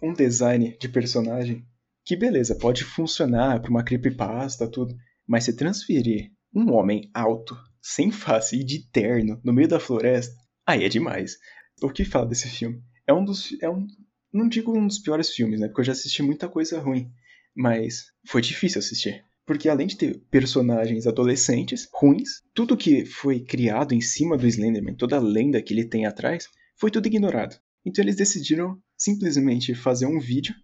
um 0.02 0.12
design 0.12 0.76
de 0.76 0.88
personagem 0.88 1.64
que, 2.04 2.16
beleza, 2.16 2.59
pode 2.59 2.83
funcionar 2.83 3.62
para 3.62 3.71
uma 3.71 3.85
creepypasta, 3.85 4.68
tudo. 4.68 4.92
Mas 5.25 5.45
se 5.45 5.54
transferir 5.54 6.33
um 6.52 6.73
homem 6.73 7.09
alto, 7.14 7.57
sem 7.80 8.11
face 8.11 8.57
e 8.57 8.64
de 8.64 8.90
terno 8.90 9.40
no 9.45 9.52
meio 9.52 9.68
da 9.68 9.78
floresta, 9.78 10.35
aí 10.68 10.84
é 10.84 10.88
demais. 10.88 11.38
O 11.82 11.90
que 11.90 12.04
fala 12.04 12.26
desse 12.26 12.48
filme? 12.48 12.82
É 13.06 13.12
um 13.14 13.25
dos. 13.25 13.56
É 13.62 13.70
um, 13.70 13.87
não 14.32 14.48
digo 14.48 14.76
um 14.76 14.87
dos 14.87 14.98
piores 14.98 15.30
filmes, 15.30 15.58
né? 15.58 15.66
Porque 15.66 15.80
eu 15.80 15.87
já 15.87 15.92
assisti 15.92 16.22
muita 16.22 16.48
coisa 16.48 16.78
ruim. 16.78 17.10
Mas 17.56 18.12
foi 18.26 18.42
difícil 18.42 18.78
assistir. 18.78 19.25
Porque 19.46 19.68
além 19.68 19.87
de 19.87 19.96
ter 19.96 20.20
personagens 20.30 21.06
adolescentes 21.06 21.88
ruins, 21.92 22.42
tudo 22.52 22.76
que 22.76 23.06
foi 23.06 23.40
criado 23.40 23.94
em 23.94 24.00
cima 24.00 24.37
do 24.37 24.46
Slenderman, 24.46 24.94
toda 24.94 25.16
a 25.16 25.20
lenda 25.20 25.62
que 25.62 25.72
ele 25.72 25.87
tem 25.87 26.04
atrás, 26.04 26.46
foi 26.76 26.90
tudo 26.90 27.06
ignorado. 27.06 27.58
Então 27.84 28.04
eles 28.04 28.16
decidiram 28.16 28.78
simplesmente 28.96 29.75
fazer 29.75 30.04
um 30.04 30.21
vídeo 30.21 30.54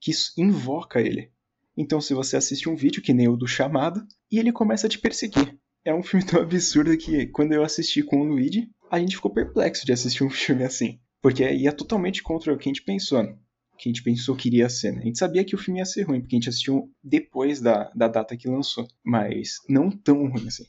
que 0.00 0.10
invoca 0.36 1.00
ele. 1.00 1.30
Então 1.76 2.00
se 2.00 2.12
você 2.14 2.36
assiste 2.36 2.68
um 2.68 2.74
vídeo 2.74 3.00
que 3.00 3.14
nem 3.14 3.28
o 3.28 3.36
do 3.36 3.46
chamado, 3.46 4.04
e 4.28 4.40
ele 4.40 4.50
começa 4.50 4.88
a 4.88 4.90
te 4.90 4.98
perseguir. 4.98 5.56
É 5.84 5.94
um 5.94 6.02
filme 6.02 6.26
tão 6.26 6.42
absurdo 6.42 6.96
que 6.96 7.28
quando 7.28 7.52
eu 7.52 7.62
assisti 7.62 8.02
com 8.02 8.20
o 8.20 8.24
Luigi, 8.24 8.68
a 8.92 8.98
gente 8.98 9.16
ficou 9.16 9.32
perplexo 9.32 9.86
de 9.86 9.92
assistir 9.92 10.22
um 10.22 10.28
filme 10.30 10.64
assim. 10.64 11.00
Porque 11.22 11.48
ia 11.50 11.72
totalmente 11.72 12.22
contra 12.22 12.52
o 12.52 12.58
que 12.58 12.68
a 12.68 12.72
gente 12.72 12.84
pensou, 12.84 13.22
né? 13.22 13.38
O 13.72 13.76
que 13.76 13.88
a 13.88 13.92
gente 13.92 14.02
pensou 14.02 14.36
que 14.36 14.48
iria 14.48 14.68
ser, 14.68 14.92
né? 14.92 15.00
A 15.02 15.04
gente 15.06 15.18
sabia 15.18 15.44
que 15.44 15.54
o 15.54 15.58
filme 15.58 15.80
ia 15.80 15.86
ser 15.86 16.02
ruim, 16.02 16.20
porque 16.20 16.36
a 16.36 16.38
gente 16.38 16.48
assistiu 16.48 16.92
depois 17.02 17.60
da, 17.60 17.90
da 17.94 18.06
data 18.06 18.36
que 18.36 18.48
lançou. 18.48 18.86
Mas 19.02 19.56
não 19.68 19.90
tão 19.90 20.28
ruim 20.28 20.46
assim. 20.46 20.64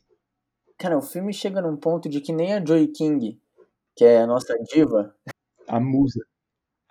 Cara, 0.78 0.98
o 0.98 1.02
filme 1.02 1.34
chega 1.34 1.62
num 1.62 1.76
ponto 1.76 2.08
de 2.08 2.22
que 2.22 2.32
nem 2.32 2.54
a 2.54 2.64
Joy 2.64 2.88
King, 2.88 3.42
que 3.96 4.06
é 4.06 4.22
a 4.22 4.28
nossa 4.28 4.56
diva. 4.72 5.14
A 5.68 5.80
musa. 5.80 6.24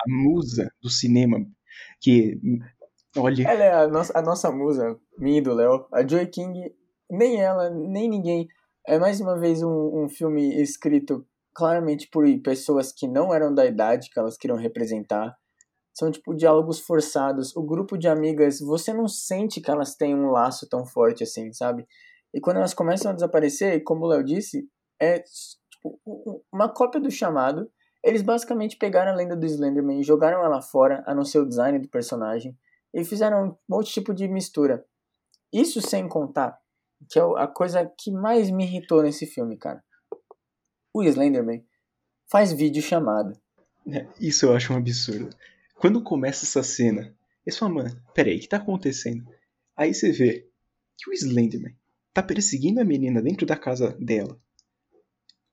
A 0.00 0.04
musa 0.08 0.70
do 0.82 0.90
cinema. 0.90 1.38
Que. 2.00 2.38
Olha. 3.16 3.48
Ela 3.48 3.64
é 3.64 3.72
a 3.72 3.88
nossa, 3.88 4.18
a 4.18 4.22
nossa 4.22 4.50
musa, 4.50 4.98
minha 5.18 5.38
e 5.38 5.40
do 5.40 5.54
Léo. 5.54 5.86
A 5.92 6.06
Joy 6.06 6.26
King, 6.26 6.74
nem 7.10 7.40
ela, 7.40 7.70
nem 7.70 8.08
ninguém. 8.08 8.48
É 8.86 8.98
mais 8.98 9.20
uma 9.20 9.38
vez 9.38 9.62
um, 9.62 10.04
um 10.04 10.08
filme 10.08 10.60
escrito 10.60 11.24
claramente 11.54 12.08
por 12.10 12.24
pessoas 12.42 12.92
que 12.92 13.06
não 13.06 13.32
eram 13.32 13.54
da 13.54 13.64
idade 13.64 14.10
que 14.10 14.18
elas 14.18 14.36
queriam 14.36 14.58
representar. 14.58 15.36
São 15.94 16.10
tipo 16.10 16.34
diálogos 16.34 16.80
forçados. 16.80 17.54
O 17.54 17.62
grupo 17.62 17.96
de 17.96 18.08
amigas, 18.08 18.58
você 18.58 18.92
não 18.92 19.06
sente 19.06 19.60
que 19.60 19.70
elas 19.70 19.94
têm 19.94 20.14
um 20.14 20.30
laço 20.30 20.68
tão 20.68 20.84
forte 20.84 21.22
assim, 21.22 21.52
sabe? 21.52 21.86
E 22.34 22.40
quando 22.40 22.56
elas 22.56 22.74
começam 22.74 23.12
a 23.12 23.14
desaparecer, 23.14 23.84
como 23.84 24.04
o 24.04 24.08
Léo 24.08 24.24
disse, 24.24 24.66
é 25.00 25.20
tipo, 25.20 26.00
uma 26.52 26.68
cópia 26.68 27.00
do 27.00 27.10
chamado. 27.10 27.70
Eles 28.02 28.22
basicamente 28.22 28.76
pegaram 28.76 29.12
a 29.12 29.14
lenda 29.14 29.36
do 29.36 29.46
Slenderman 29.46 30.02
jogaram 30.02 30.44
ela 30.44 30.60
fora, 30.60 31.04
a 31.06 31.14
não 31.14 31.24
ser 31.24 31.38
o 31.38 31.48
design 31.48 31.78
do 31.78 31.88
personagem, 31.88 32.58
e 32.92 33.04
fizeram 33.04 33.56
um 33.70 33.74
outro 33.76 33.92
tipo 33.92 34.12
de 34.12 34.26
mistura. 34.26 34.84
Isso 35.52 35.80
sem 35.80 36.08
contar 36.08 36.61
que 37.08 37.18
é 37.18 37.22
a 37.36 37.46
coisa 37.46 37.90
que 37.98 38.10
mais 38.10 38.50
me 38.50 38.64
irritou 38.64 39.02
nesse 39.02 39.26
filme, 39.26 39.56
cara 39.56 39.82
o 40.92 41.02
Slenderman 41.02 41.64
faz 42.30 42.52
vídeo 42.52 42.82
chamada. 42.82 43.40
É, 43.86 44.06
isso 44.20 44.46
eu 44.46 44.54
acho 44.54 44.72
um 44.72 44.76
absurdo. 44.76 45.34
Quando 45.76 46.02
começa 46.02 46.44
essa 46.44 46.62
cena, 46.62 47.16
eles 47.44 47.58
falam, 47.58 47.76
mano, 47.76 48.02
peraí, 48.14 48.36
o 48.36 48.40
que 48.40 48.48
tá 48.48 48.58
acontecendo? 48.58 49.26
Aí 49.76 49.94
você 49.94 50.12
vê 50.12 50.48
que 50.96 51.10
o 51.10 51.12
Slenderman 51.12 51.76
tá 52.12 52.22
perseguindo 52.22 52.80
a 52.80 52.84
menina 52.84 53.22
dentro 53.22 53.46
da 53.46 53.56
casa 53.56 53.96
dela 53.98 54.38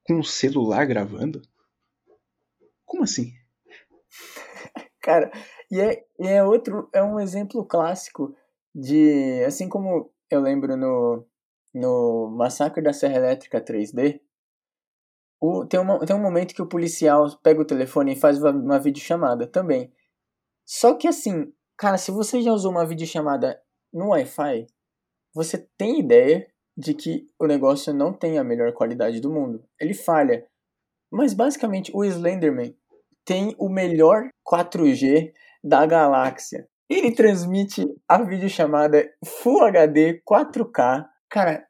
com 0.04 0.16
um 0.16 0.24
celular 0.24 0.86
gravando? 0.86 1.42
Como 2.86 3.04
assim? 3.04 3.34
Cara, 5.02 5.32
e 5.72 5.80
é, 5.80 6.06
e 6.20 6.28
é 6.28 6.44
outro, 6.44 6.90
é 6.94 7.02
um 7.02 7.20
exemplo 7.20 7.66
clássico 7.66 8.36
de, 8.76 9.44
assim 9.46 9.70
como 9.70 10.12
eu 10.30 10.42
lembro 10.42 10.76
no, 10.76 11.26
no 11.74 12.30
Massacre 12.36 12.82
da 12.82 12.94
Serra 12.94 13.18
Elétrica 13.18 13.62
3D, 13.62 14.20
o, 15.42 15.66
tem, 15.66 15.80
uma, 15.80 16.06
tem 16.06 16.16
um 16.16 16.22
momento 16.22 16.54
que 16.54 16.62
o 16.62 16.68
policial 16.68 17.26
pega 17.42 17.62
o 17.62 17.66
telefone 17.66 18.14
e 18.14 18.20
faz 18.20 18.42
uma, 18.42 18.52
uma 18.52 18.80
videochamada 18.80 19.48
também. 19.48 19.92
Só 20.66 20.96
que 20.96 21.08
assim, 21.08 21.54
cara, 21.78 21.98
se 21.98 22.12
você 22.12 22.42
já 22.42 22.52
usou 22.52 22.72
uma 22.72 22.86
videochamada 22.86 23.62
no 23.94 24.10
Wi-Fi, 24.10 24.68
você 25.34 25.58
tem 25.78 26.00
ideia 26.00 26.48
de 26.78 26.94
que 26.94 27.28
o 27.40 27.46
negócio 27.46 27.94
não 27.94 28.14
tem 28.14 28.38
a 28.38 28.44
melhor 28.44 28.74
qualidade 28.74 29.20
do 29.20 29.32
mundo. 29.32 29.64
Ele 29.80 29.94
falha. 29.94 30.48
Mas 31.12 31.34
basicamente 31.34 31.92
o 31.94 32.04
Slenderman 32.04 32.76
tem 33.26 33.56
o 33.58 33.70
melhor 33.70 34.30
4G 34.48 35.34
da 35.64 35.86
galáxia. 35.86 36.68
Ele 36.90 37.14
transmite 37.14 37.86
a 38.08 38.22
videochamada 38.24 39.08
Full 39.24 39.64
HD 39.66 40.22
4K. 40.28 41.06
Cara, 41.30 41.66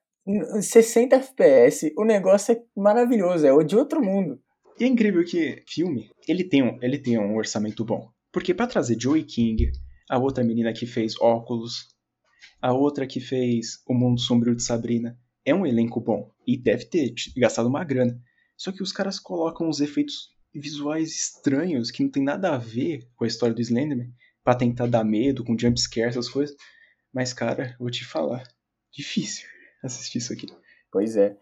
60 0.62 1.15
FPS, 1.15 1.93
o 1.98 2.06
negócio 2.06 2.54
é 2.54 2.62
maravilhoso, 2.76 3.45
é 3.45 3.63
de 3.63 3.76
outro 3.76 4.02
mundo. 4.02 4.39
E 4.80 4.86
é 4.86 4.88
incrível 4.88 5.24
que 5.26 5.63
filme, 5.67 6.10
ele 6.28 6.43
tem 6.43 6.63
um, 6.63 6.80
ele 6.82 6.98
tem 6.98 7.19
um 7.19 7.36
orçamento 7.36 7.84
bom. 7.84 8.10
Porque 8.32 8.54
para 8.54 8.67
trazer 8.67 9.00
Joey 9.00 9.24
King, 9.24 9.72
a 10.10 10.17
outra 10.17 10.43
menina 10.43 10.72
que 10.72 10.86
fez 10.86 11.19
Óculos, 11.19 11.88
a 12.62 12.72
outra 12.72 13.06
que 13.06 13.19
fez 13.19 13.82
O 13.88 13.93
Mundo 13.93 14.22
Sombrio 14.22 14.56
de 14.56 14.63
Sabrina, 14.63 15.17
é 15.45 15.54
um 15.54 15.65
elenco 15.65 16.00
bom 16.00 16.32
e 16.48 16.58
deve 16.58 16.86
ter 16.86 17.13
gastado 17.36 17.67
uma 17.67 17.84
grana. 17.84 18.17
Só 18.56 18.72
que 18.72 18.84
os 18.84 18.93
caras 18.93 19.19
colocam 19.19 19.67
uns 19.67 19.82
efeitos 19.82 20.30
visuais 20.54 21.10
estranhos 21.10 21.91
que 21.91 22.04
não 22.04 22.10
tem 22.10 22.24
nada 22.24 22.54
a 22.54 22.58
ver 22.58 23.08
com 23.15 23.24
a 23.24 23.28
história 23.28 23.56
do 23.56 23.62
Slenderman 23.62 24.13
para 24.43 24.58
tentar 24.58 24.88
dar 24.88 25.04
medo 25.04 25.43
com 25.43 25.58
jumpscare, 25.58 26.10
essas 26.10 26.30
coisas. 26.30 26.56
Mas 27.13 27.34
cara, 27.34 27.76
vou 27.80 27.89
te 27.89 28.06
falar, 28.06 28.43
difícil 28.91 29.47
assistir 29.84 30.17
isso 30.17 30.34
aqui. 30.34 30.47
Pois 30.91 31.15
é. 31.15 31.38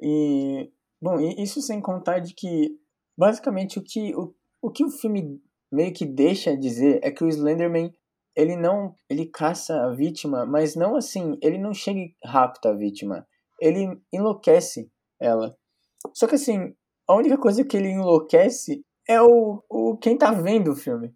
E, 0.00 0.70
bom, 1.00 1.18
isso 1.20 1.60
sem 1.60 1.80
contar 1.80 2.18
de 2.18 2.34
que, 2.34 2.78
basicamente, 3.16 3.78
o 3.78 3.82
que 3.82 4.14
o, 4.14 4.34
o 4.60 4.70
que 4.70 4.84
o 4.84 4.90
filme 4.90 5.40
meio 5.70 5.92
que 5.92 6.04
deixa 6.04 6.50
a 6.50 6.56
dizer 6.56 7.00
é 7.02 7.10
que 7.10 7.24
o 7.24 7.28
Slenderman, 7.28 7.92
ele 8.34 8.56
não, 8.56 8.94
ele 9.08 9.26
caça 9.26 9.84
a 9.84 9.90
vítima, 9.90 10.44
mas 10.44 10.74
não 10.74 10.96
assim, 10.96 11.38
ele 11.42 11.58
não 11.58 11.72
chega 11.72 12.00
rapta 12.24 12.70
a 12.70 12.74
vítima. 12.74 13.26
Ele 13.60 13.98
enlouquece 14.12 14.90
ela. 15.20 15.56
Só 16.14 16.26
que 16.26 16.34
assim, 16.34 16.74
a 17.08 17.14
única 17.14 17.38
coisa 17.38 17.64
que 17.64 17.76
ele 17.76 17.88
enlouquece 17.88 18.84
é 19.08 19.20
o, 19.22 19.62
o 19.68 19.96
quem 19.96 20.18
tá 20.18 20.32
vendo 20.32 20.72
o 20.72 20.76
filme. 20.76 21.14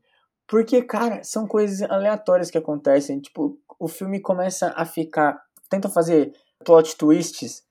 Porque, 0.48 0.82
cara, 0.82 1.22
são 1.22 1.46
coisas 1.46 1.88
aleatórias 1.88 2.50
que 2.50 2.58
acontecem. 2.58 3.20
Tipo, 3.20 3.56
o 3.78 3.86
filme 3.86 4.20
começa 4.20 4.72
a 4.76 4.84
ficar. 4.84 5.40
Tenta 5.70 5.88
fazer 5.88 6.32
plot 6.64 6.96
twists 6.96 7.62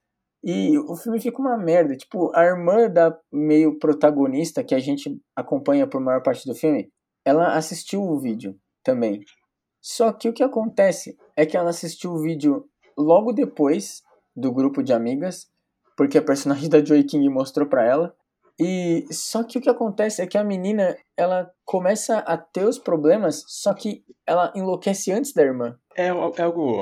E 0.41 0.77
o 0.79 0.95
filme 0.95 1.19
fica 1.19 1.39
uma 1.39 1.57
merda. 1.57 1.95
Tipo, 1.95 2.31
a 2.33 2.43
irmã 2.45 2.89
da 2.89 3.15
meio 3.31 3.77
protagonista, 3.77 4.63
que 4.63 4.73
a 4.73 4.79
gente 4.79 5.21
acompanha 5.35 5.85
por 5.85 5.99
maior 5.99 6.23
parte 6.23 6.47
do 6.47 6.55
filme, 6.55 6.89
ela 7.25 7.55
assistiu 7.55 8.01
o 8.01 8.17
vídeo 8.17 8.57
também. 8.83 9.23
Só 9.81 10.11
que 10.11 10.29
o 10.29 10.33
que 10.33 10.43
acontece 10.43 11.17
é 11.35 11.45
que 11.45 11.57
ela 11.57 11.69
assistiu 11.69 12.11
o 12.11 12.21
vídeo 12.21 12.65
logo 12.97 13.31
depois 13.31 14.01
do 14.35 14.51
grupo 14.51 14.81
de 14.81 14.93
amigas, 14.93 15.49
porque 15.95 16.17
a 16.17 16.21
personagem 16.21 16.69
da 16.69 16.83
Joy 16.83 17.03
King 17.03 17.27
mostrou 17.29 17.67
para 17.67 17.85
ela. 17.85 18.15
E 18.57 19.05
só 19.11 19.43
que 19.43 19.57
o 19.57 19.61
que 19.61 19.69
acontece 19.69 20.21
é 20.21 20.27
que 20.27 20.37
a 20.37 20.43
menina, 20.43 20.97
ela 21.15 21.49
começa 21.63 22.19
a 22.19 22.37
ter 22.37 22.65
os 22.65 22.77
problemas, 22.77 23.43
só 23.47 23.73
que 23.73 24.03
ela 24.25 24.51
enlouquece 24.53 25.11
antes 25.11 25.33
da 25.33 25.43
irmã. 25.43 25.77
É, 25.95 26.07
é 26.07 26.41
algo 26.41 26.81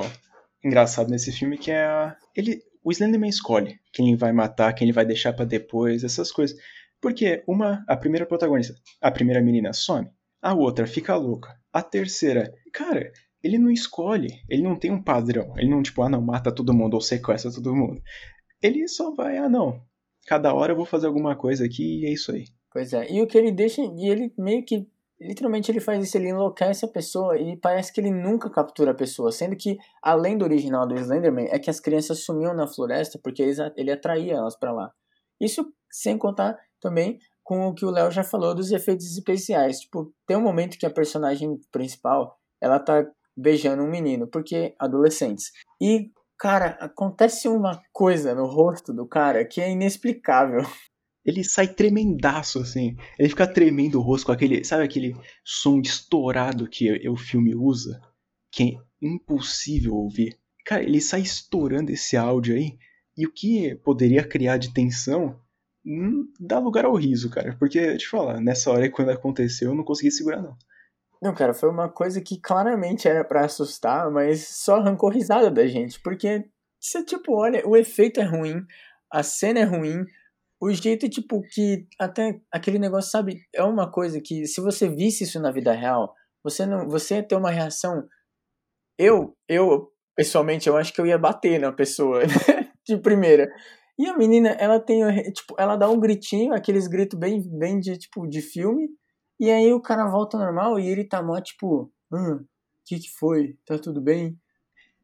engraçado 0.64 1.10
nesse 1.10 1.32
filme 1.32 1.58
que 1.58 1.70
é 1.70 2.14
ele 2.34 2.62
o 2.82 2.90
Slenderman 2.90 3.28
escolhe 3.28 3.78
quem 3.92 4.08
ele 4.08 4.16
vai 4.16 4.32
matar, 4.32 4.72
quem 4.72 4.86
ele 4.86 4.94
vai 4.94 5.04
deixar 5.04 5.32
para 5.32 5.44
depois, 5.44 6.04
essas 6.04 6.32
coisas. 6.32 6.56
Porque 7.00 7.42
uma, 7.46 7.84
a 7.86 7.96
primeira 7.96 8.26
protagonista, 8.26 8.74
a 9.00 9.10
primeira 9.10 9.42
menina 9.42 9.72
some, 9.72 10.08
a 10.40 10.54
outra 10.54 10.86
fica 10.86 11.14
louca, 11.14 11.54
a 11.72 11.82
terceira, 11.82 12.52
cara, 12.72 13.12
ele 13.42 13.58
não 13.58 13.70
escolhe, 13.70 14.42
ele 14.48 14.62
não 14.62 14.76
tem 14.76 14.90
um 14.90 15.02
padrão, 15.02 15.54
ele 15.56 15.70
não 15.70 15.82
tipo, 15.82 16.02
ah 16.02 16.08
não, 16.08 16.20
mata 16.20 16.52
todo 16.52 16.74
mundo 16.74 16.94
ou 16.94 17.00
sequestra 17.00 17.52
todo 17.52 17.74
mundo. 17.74 18.00
Ele 18.62 18.88
só 18.88 19.14
vai, 19.14 19.36
ah 19.36 19.48
não, 19.48 19.80
cada 20.26 20.52
hora 20.52 20.72
eu 20.72 20.76
vou 20.76 20.86
fazer 20.86 21.06
alguma 21.06 21.36
coisa 21.36 21.64
aqui 21.64 22.00
e 22.00 22.06
é 22.06 22.12
isso 22.12 22.32
aí. 22.32 22.46
Pois 22.72 22.92
é, 22.92 23.10
e 23.10 23.20
o 23.22 23.26
que 23.26 23.38
ele 23.38 23.52
deixa, 23.52 23.82
e 23.82 24.08
ele 24.08 24.32
meio 24.36 24.64
que, 24.64 24.86
literalmente 25.20 25.70
ele 25.70 25.80
faz 25.80 26.04
isso, 26.04 26.16
ele 26.16 26.28
enlouquece 26.28 26.84
a 26.84 26.88
pessoa 26.88 27.36
e 27.36 27.56
parece 27.56 27.92
que 27.92 28.00
ele 28.00 28.10
nunca 28.10 28.50
captura 28.50 28.92
a 28.92 28.94
pessoa, 28.94 29.32
sendo 29.32 29.56
que, 29.56 29.76
além 30.02 30.36
do 30.36 30.44
original 30.44 30.86
do 30.86 30.94
Slenderman, 30.94 31.48
é 31.50 31.58
que 31.58 31.70
as 31.70 31.80
crianças 31.80 32.24
sumiam 32.24 32.54
na 32.54 32.66
floresta 32.66 33.18
porque 33.22 33.42
ele 33.76 33.90
atraía 33.90 34.34
elas 34.34 34.56
para 34.56 34.72
lá. 34.72 34.92
Isso 35.40 35.72
sem 35.90 36.18
contar 36.18 36.58
também 36.80 37.18
com 37.42 37.66
o 37.66 37.74
que 37.74 37.84
o 37.84 37.90
Léo 37.90 38.10
já 38.10 38.22
falou 38.22 38.54
dos 38.54 38.70
efeitos 38.70 39.06
especiais. 39.06 39.80
Tipo, 39.80 40.12
tem 40.26 40.36
um 40.36 40.42
momento 40.42 40.78
que 40.78 40.86
a 40.86 40.90
personagem 40.90 41.58
principal, 41.72 42.38
ela 42.60 42.78
tá 42.78 43.06
beijando 43.36 43.82
um 43.82 43.88
menino, 43.88 44.26
porque 44.26 44.74
adolescentes. 44.78 45.50
E 45.80 46.10
Cara, 46.38 46.78
acontece 46.80 47.48
uma 47.48 47.82
coisa 47.92 48.32
no 48.32 48.46
rosto 48.46 48.92
do 48.94 49.04
cara 49.08 49.44
que 49.44 49.60
é 49.60 49.72
inexplicável. 49.72 50.60
Ele 51.28 51.44
sai 51.44 51.68
tremendaço, 51.68 52.58
assim. 52.60 52.96
Ele 53.18 53.28
fica 53.28 53.46
tremendo 53.46 53.98
o 53.98 54.02
rosto 54.02 54.26
com 54.26 54.32
aquele. 54.32 54.64
Sabe 54.64 54.82
aquele 54.82 55.14
som 55.44 55.78
estourado 55.78 56.66
que 56.66 57.06
o 57.06 57.16
filme 57.16 57.54
usa? 57.54 58.00
Que 58.50 58.62
é 58.62 59.06
impossível 59.06 59.94
ouvir. 59.94 60.38
Cara, 60.64 60.82
ele 60.82 61.02
sai 61.02 61.20
estourando 61.20 61.92
esse 61.92 62.16
áudio 62.16 62.56
aí. 62.56 62.78
E 63.14 63.26
o 63.26 63.32
que 63.32 63.74
poderia 63.84 64.26
criar 64.26 64.56
de 64.56 64.72
tensão 64.72 65.38
hum, 65.84 66.32
dá 66.40 66.58
lugar 66.58 66.86
ao 66.86 66.94
riso, 66.94 67.28
cara. 67.28 67.54
Porque, 67.58 67.98
te 67.98 68.08
falar, 68.08 68.40
nessa 68.40 68.70
hora 68.70 68.90
quando 68.90 69.10
aconteceu, 69.10 69.70
eu 69.70 69.74
não 69.74 69.84
consegui 69.84 70.10
segurar, 70.10 70.40
não. 70.40 70.56
Não, 71.20 71.34
cara, 71.34 71.52
foi 71.52 71.68
uma 71.68 71.90
coisa 71.90 72.22
que 72.22 72.40
claramente 72.40 73.06
era 73.06 73.22
para 73.22 73.44
assustar, 73.44 74.10
mas 74.10 74.46
só 74.48 74.76
arrancou 74.76 75.10
risada 75.10 75.50
da 75.50 75.66
gente, 75.66 76.00
porque 76.00 76.48
você, 76.80 77.04
tipo, 77.04 77.34
olha, 77.34 77.66
o 77.66 77.76
efeito 77.76 78.20
é 78.20 78.24
ruim, 78.24 78.64
a 79.12 79.22
cena 79.22 79.58
é 79.58 79.64
ruim, 79.64 80.06
o 80.60 80.72
jeito, 80.72 81.08
tipo, 81.08 81.40
que 81.42 81.86
até 81.98 82.40
aquele 82.52 82.78
negócio, 82.78 83.10
sabe, 83.10 83.42
é 83.54 83.62
uma 83.62 83.90
coisa 83.90 84.20
que 84.20 84.46
se 84.46 84.60
você 84.60 84.88
visse 84.88 85.24
isso 85.24 85.40
na 85.40 85.52
vida 85.52 85.72
real, 85.72 86.14
você 86.42 86.66
não, 86.66 86.88
você 86.88 87.16
ia 87.16 87.22
ter 87.22 87.36
uma 87.36 87.50
reação. 87.50 88.06
Eu, 88.98 89.36
eu, 89.48 89.92
pessoalmente, 90.16 90.68
eu 90.68 90.76
acho 90.76 90.92
que 90.92 91.00
eu 91.00 91.06
ia 91.06 91.18
bater 91.18 91.60
na 91.60 91.72
pessoa, 91.72 92.22
de 92.86 92.98
primeira. 92.98 93.48
E 93.98 94.06
a 94.06 94.16
menina, 94.16 94.50
ela 94.50 94.80
tem, 94.80 95.00
tipo, 95.32 95.54
ela 95.58 95.76
dá 95.76 95.88
um 95.88 95.98
gritinho, 95.98 96.52
aqueles 96.52 96.86
gritos 96.86 97.18
bem, 97.18 97.42
bem 97.58 97.78
de, 97.80 97.96
tipo, 97.96 98.26
de 98.28 98.40
filme, 98.40 98.88
e 99.40 99.50
aí 99.50 99.72
o 99.72 99.80
cara 99.80 100.08
volta 100.10 100.36
normal 100.36 100.80
e 100.80 100.88
ele 100.88 101.04
tá 101.04 101.22
mó 101.22 101.40
tipo, 101.40 101.92
hum, 102.12 102.44
que 102.84 102.98
que 102.98 103.08
foi? 103.10 103.56
Tá 103.64 103.78
tudo 103.78 104.00
bem? 104.00 104.36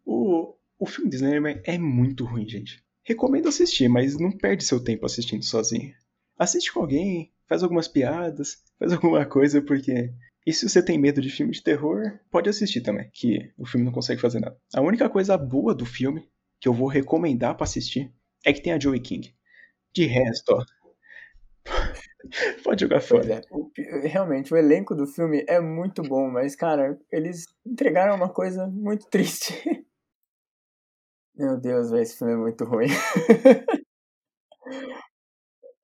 O, 0.05 0.55
o 0.79 0.87
filme 0.87 1.15
Slenderman 1.15 1.61
é 1.65 1.79
muito 1.79 2.25
ruim, 2.25 2.49
gente. 2.49 2.84
Recomendo 3.05 3.49
assistir, 3.49 3.89
mas 3.89 4.19
não 4.19 4.33
perde 4.33 4.65
seu 4.65 4.83
tempo 4.83 5.07
assistindo 5.07 5.45
sozinho. 5.45 5.95
Assiste 6.39 6.73
com 6.73 6.81
alguém, 6.81 7.33
faz 7.49 7.63
algumas 7.63 7.87
piadas, 7.87 8.63
faz 8.79 8.93
alguma 8.93 9.25
coisa, 9.27 9.63
porque. 9.63 10.13
E 10.47 10.53
se 10.53 10.69
você 10.69 10.83
tem 10.83 10.99
medo 10.99 11.23
de 11.23 11.31
filme 11.31 11.53
de 11.53 11.63
terror, 11.63 12.19
pode 12.31 12.51
assistir 12.51 12.83
também, 12.83 13.09
que 13.13 13.51
o 13.57 13.65
filme 13.67 13.85
não 13.85 13.93
consegue 13.93 14.21
fazer 14.21 14.41
nada. 14.41 14.57
A 14.75 14.81
única 14.83 15.09
coisa 15.09 15.39
boa 15.39 15.75
do 15.75 15.87
filme, 15.87 16.29
que 16.61 16.69
eu 16.69 16.75
vou 16.75 16.87
recomendar 16.87 17.55
para 17.57 17.65
assistir, 17.65 18.13
é 18.45 18.53
que 18.53 18.61
tem 18.61 18.73
a 18.73 18.79
Joey 18.79 19.01
King. 19.01 19.35
De 19.95 20.05
resto, 20.05 20.51
ó, 20.51 20.65
Pode 22.63 22.83
jogar 22.83 23.01
fora. 23.01 23.43
É, 23.79 24.07
realmente, 24.07 24.53
o 24.53 24.57
elenco 24.57 24.95
do 24.95 25.07
filme 25.07 25.45
é 25.49 25.61
muito 25.61 26.03
bom, 26.03 26.31
mas, 26.31 26.55
cara, 26.57 26.99
eles 27.11 27.47
entregaram 27.67 28.15
uma 28.15 28.29
coisa 28.29 28.67
muito 28.67 29.07
triste. 29.09 29.55
Meu 31.37 31.57
Deus, 31.57 31.91
véio, 31.91 32.03
esse 32.03 32.17
filme 32.17 32.33
é 32.33 32.37
muito 32.37 32.65
ruim. 32.65 32.87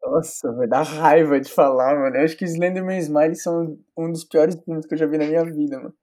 Nossa, 0.02 0.52
vai 0.52 0.68
dar 0.68 0.82
raiva 0.82 1.40
de 1.40 1.50
falar, 1.50 1.98
mano. 1.98 2.16
Eu 2.16 2.24
acho 2.24 2.36
que 2.36 2.44
Slenderman 2.44 2.98
e 2.98 3.02
Smile 3.02 3.34
são 3.36 3.78
um 3.96 4.12
dos 4.12 4.24
piores 4.24 4.54
filmes 4.64 4.84
que 4.86 4.94
eu 4.94 4.98
já 4.98 5.06
vi 5.06 5.18
na 5.18 5.26
minha 5.26 5.44
vida, 5.44 5.78
mano. 5.78 5.94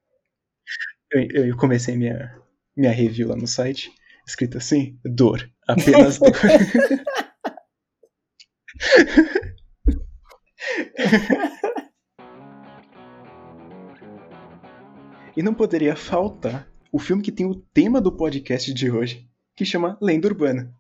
Eu, 1.12 1.48
eu 1.48 1.58
comecei 1.58 1.96
minha, 1.96 2.40
minha 2.76 2.92
review 2.92 3.30
lá 3.30 3.36
no 3.36 3.48
site, 3.48 3.92
escrito 4.26 4.58
assim, 4.58 5.00
dor, 5.04 5.50
apenas 5.68 6.20
dor. 6.20 6.32
e 15.36 15.42
não 15.42 15.54
poderia 15.54 15.96
faltar 15.96 16.70
o 16.92 17.00
filme 17.00 17.24
que 17.24 17.32
tem 17.32 17.46
o 17.46 17.56
tema 17.56 18.02
do 18.02 18.12
podcast 18.12 18.74
de 18.74 18.92
hoje, 18.92 19.26
que 19.58 19.66
chama 19.66 19.98
Lenda 20.00 20.28
Urbana. 20.28 20.72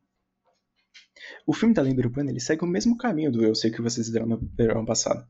O 1.48 1.54
filme 1.54 1.74
da 1.74 1.82
Lenda 1.82 2.04
Urbana 2.04 2.30
ele 2.30 2.40
segue 2.40 2.64
o 2.64 2.68
mesmo 2.68 2.96
caminho 2.96 3.32
do 3.32 3.44
Eu 3.44 3.56
Sei 3.56 3.72
Que 3.72 3.82
Vocês 3.82 4.08
Viram 4.08 4.28
no 4.28 4.38
verão 4.38 4.86
passado, 4.86 5.28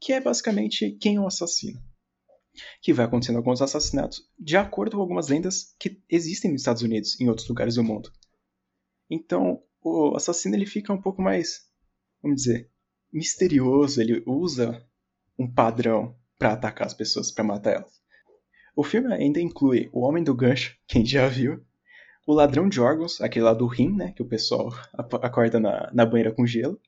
que 0.00 0.14
é 0.14 0.20
basicamente 0.20 0.90
quem 0.92 1.16
é 1.16 1.20
o 1.20 1.26
assassino. 1.26 1.78
Que 2.80 2.94
vai 2.94 3.04
acontecendo 3.04 3.36
alguns 3.36 3.60
assassinatos 3.60 4.26
de 4.38 4.56
acordo 4.56 4.96
com 4.96 5.02
algumas 5.02 5.28
lendas 5.28 5.74
que 5.78 6.02
existem 6.08 6.50
nos 6.50 6.62
Estados 6.62 6.80
Unidos 6.80 7.20
e 7.20 7.24
em 7.24 7.28
outros 7.28 7.46
lugares 7.46 7.74
do 7.74 7.84
mundo. 7.84 8.10
Então, 9.10 9.62
o 9.82 10.16
assassino 10.16 10.56
ele 10.56 10.66
fica 10.66 10.90
um 10.90 11.00
pouco 11.00 11.20
mais, 11.20 11.66
vamos 12.22 12.42
dizer, 12.42 12.70
misterioso, 13.12 14.00
ele 14.00 14.22
usa 14.26 14.82
um 15.38 15.46
padrão 15.46 16.16
para 16.38 16.54
atacar 16.54 16.86
as 16.86 16.94
pessoas, 16.94 17.30
para 17.30 17.44
matar 17.44 17.74
elas. 17.74 18.00
O 18.74 18.82
filme 18.82 19.12
ainda 19.12 19.38
inclui 19.38 19.90
o 19.92 20.00
Homem 20.00 20.24
do 20.24 20.34
Gancho, 20.34 20.78
quem 20.88 21.04
já 21.04 21.28
viu, 21.28 21.62
o 22.30 22.34
Ladrão 22.34 22.68
de 22.68 22.80
Órgãos, 22.80 23.20
aquele 23.20 23.44
lá 23.44 23.52
do 23.52 23.66
rim, 23.66 23.92
né, 23.92 24.12
que 24.14 24.22
o 24.22 24.26
pessoal 24.26 24.72
acorda 25.20 25.58
na, 25.58 25.90
na 25.92 26.06
banheira 26.06 26.30
com 26.30 26.46
gelo, 26.46 26.80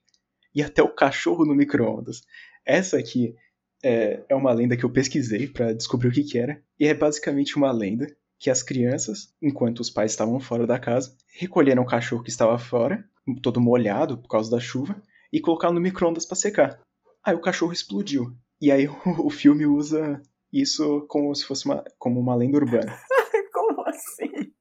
e 0.55 0.63
até 0.63 0.81
o 0.81 0.87
cachorro 0.87 1.45
no 1.45 1.53
micro-ondas. 1.53 2.21
Essa 2.65 2.97
aqui 2.97 3.35
é, 3.83 4.23
é, 4.29 4.35
uma 4.35 4.53
lenda 4.53 4.77
que 4.77 4.85
eu 4.85 4.89
pesquisei 4.89 5.45
para 5.45 5.73
descobrir 5.73 6.07
o 6.07 6.11
que, 6.13 6.23
que 6.23 6.39
era, 6.39 6.63
e 6.79 6.87
é 6.87 6.93
basicamente 6.93 7.57
uma 7.57 7.73
lenda 7.73 8.07
que 8.39 8.49
as 8.49 8.63
crianças, 8.63 9.33
enquanto 9.41 9.81
os 9.81 9.89
pais 9.89 10.11
estavam 10.11 10.39
fora 10.39 10.65
da 10.65 10.79
casa, 10.79 11.13
recolheram 11.37 11.83
o 11.83 11.87
cachorro 11.87 12.23
que 12.23 12.29
estava 12.29 12.57
fora, 12.57 13.03
todo 13.41 13.59
molhado 13.59 14.17
por 14.17 14.29
causa 14.29 14.49
da 14.49 14.61
chuva, 14.61 14.95
e 15.31 15.41
colocar 15.41 15.73
no 15.73 15.81
micro-ondas 15.81 16.25
para 16.25 16.37
secar. 16.37 16.79
Aí 17.21 17.35
o 17.35 17.41
cachorro 17.41 17.73
explodiu. 17.73 18.33
E 18.61 18.71
aí 18.71 18.87
o, 18.87 18.95
o, 19.27 19.29
filme 19.29 19.65
usa 19.65 20.21
isso 20.53 21.05
como 21.09 21.35
se 21.35 21.43
fosse 21.43 21.65
uma, 21.65 21.83
como 21.99 22.17
uma 22.21 22.33
lenda 22.33 22.57
urbana. 22.57 22.97
como 23.51 23.81
assim? 23.85 24.52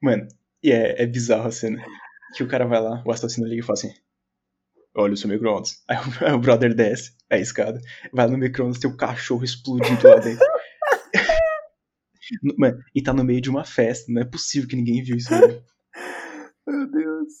Mano, 0.00 0.28
e 0.62 0.70
é, 0.70 1.02
é 1.02 1.06
bizarro 1.06 1.48
a 1.48 1.52
cena. 1.52 1.84
Que 2.34 2.42
o 2.42 2.48
cara 2.48 2.66
vai 2.66 2.80
lá, 2.80 3.02
o 3.06 3.10
assassino 3.10 3.46
liga 3.46 3.62
e 3.62 3.64
fala 3.64 3.78
assim: 3.78 3.94
Olha 4.94 5.12
o 5.14 5.16
seu 5.16 5.28
micro-ondas. 5.28 5.82
Aí, 5.88 5.96
o 6.34 6.38
brother 6.38 6.74
desce 6.74 7.16
a 7.30 7.38
escada, 7.38 7.80
vai 8.12 8.26
no 8.26 8.38
micro-ondas, 8.38 8.78
tem 8.78 8.90
o 8.90 8.96
cachorro 8.96 9.44
explodido 9.44 10.08
lá 10.08 10.16
dentro. 10.16 10.44
Mano, 12.58 12.78
e 12.94 13.02
tá 13.02 13.12
no 13.12 13.24
meio 13.24 13.40
de 13.40 13.48
uma 13.48 13.64
festa, 13.64 14.12
não 14.12 14.20
é 14.20 14.24
possível 14.24 14.68
que 14.68 14.76
ninguém 14.76 15.02
viu 15.02 15.16
isso. 15.16 15.30
Né? 15.30 15.62
Meu 16.66 16.90
Deus. 16.90 17.32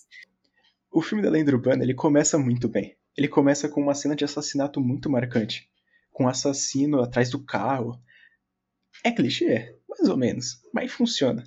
O 0.90 1.02
filme 1.02 1.22
da 1.22 1.30
lenda 1.30 1.52
urbana 1.52 1.84
ele 1.84 1.94
começa 1.94 2.38
muito 2.38 2.68
bem. 2.68 2.96
Ele 3.16 3.28
começa 3.28 3.68
com 3.68 3.82
uma 3.82 3.94
cena 3.94 4.16
de 4.16 4.24
assassinato 4.24 4.80
muito 4.80 5.10
marcante, 5.10 5.68
com 6.10 6.24
um 6.24 6.28
assassino 6.28 7.02
atrás 7.02 7.30
do 7.30 7.44
carro. 7.44 8.00
É 9.04 9.10
clichê, 9.10 9.76
mais 9.88 10.08
ou 10.08 10.16
menos, 10.16 10.62
mas 10.72 10.90
funciona. 10.90 11.44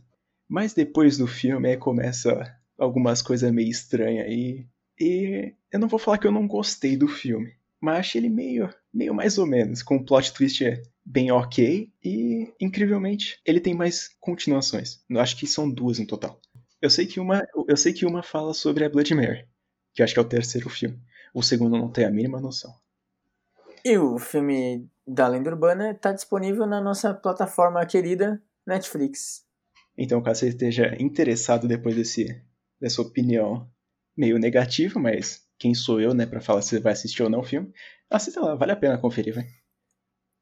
Mas 0.52 0.74
depois 0.74 1.18
do 1.18 1.28
filme 1.28 1.70
aí 1.70 1.78
começa 1.78 2.54
algumas 2.78 3.22
coisas 3.22 3.50
meio 3.54 3.70
estranhas 3.70 4.26
aí. 4.26 4.68
E 5.00 5.56
eu 5.72 5.80
não 5.80 5.88
vou 5.88 5.98
falar 5.98 6.18
que 6.18 6.28
eu 6.28 6.32
não 6.32 6.46
gostei 6.46 6.98
do 6.98 7.08
filme, 7.08 7.56
mas 7.80 8.00
achei 8.00 8.20
ele 8.20 8.28
meio, 8.30 8.70
meio 8.94 9.14
mais 9.14 9.38
ou 9.38 9.46
menos, 9.46 9.82
com 9.82 9.96
um 9.96 10.04
plot 10.04 10.34
twist 10.34 10.62
bem 11.06 11.32
ok 11.32 11.90
e 12.04 12.54
incrivelmente 12.60 13.40
ele 13.46 13.62
tem 13.62 13.74
mais 13.74 14.10
continuações. 14.20 15.02
Eu 15.10 15.22
acho 15.22 15.38
que 15.38 15.48
são 15.48 15.72
duas 15.72 16.00
no 16.00 16.06
total. 16.06 16.38
Eu 16.82 16.90
sei 16.90 17.08
que 17.08 17.22
uma, 17.22 17.48
eu 17.66 17.78
sei 17.78 17.94
que 17.94 18.06
uma 18.06 18.22
fala 18.22 18.54
sobre 18.54 18.84
a 18.84 18.90
Blood 18.90 19.16
Mary, 19.16 19.48
que 19.94 20.04
acho 20.04 20.14
que 20.14 20.20
é 20.20 20.22
o 20.22 20.28
terceiro 20.28 20.70
filme. 20.70 21.00
O 21.34 21.42
segundo 21.42 21.78
não 21.78 21.90
tem 21.90 22.04
a 22.04 22.12
mínima 22.12 22.42
noção. 22.42 22.76
E 23.86 23.98
o 23.98 24.20
filme 24.20 24.86
da 25.08 25.30
lenda 25.30 25.50
urbana 25.50 25.92
está 25.92 26.12
disponível 26.12 26.68
na 26.68 26.82
nossa 26.82 27.14
plataforma 27.14 27.86
querida 27.86 28.44
Netflix. 28.68 29.50
Então, 29.98 30.22
caso 30.22 30.42
você 30.42 30.50
esteja 30.50 30.96
interessado 31.00 31.68
depois 31.68 31.96
desse, 31.96 32.42
dessa 32.80 33.02
opinião 33.02 33.70
meio 34.16 34.38
negativa, 34.38 35.00
mas 35.00 35.42
quem 35.58 35.74
sou 35.74 36.02
eu, 36.02 36.14
né, 36.14 36.26
para 36.26 36.42
falar 36.42 36.62
se 36.62 36.80
vai 36.80 36.94
assistir 36.94 37.24
ou 37.24 37.30
não 37.30 37.40
o 37.40 37.44
filme, 37.44 37.72
assista 38.10 38.42
lá, 38.42 38.56
vale 38.56 38.72
a 38.72 38.76
pena 38.76 38.98
conferir, 38.98 39.36
vai. 39.36 39.46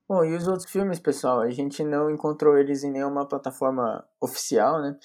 Bom, 0.08 0.24
e 0.24 0.36
os 0.36 0.48
outros 0.48 0.70
filmes, 0.72 1.00
pessoal, 1.00 1.42
a 1.42 1.52
gente 1.52 1.84
não 1.84 2.10
encontrou 2.10 2.58
eles 2.58 2.84
em 2.84 2.92
nenhuma 2.92 3.28
plataforma 3.28 4.04
oficial, 4.20 4.82
né? 4.82 4.98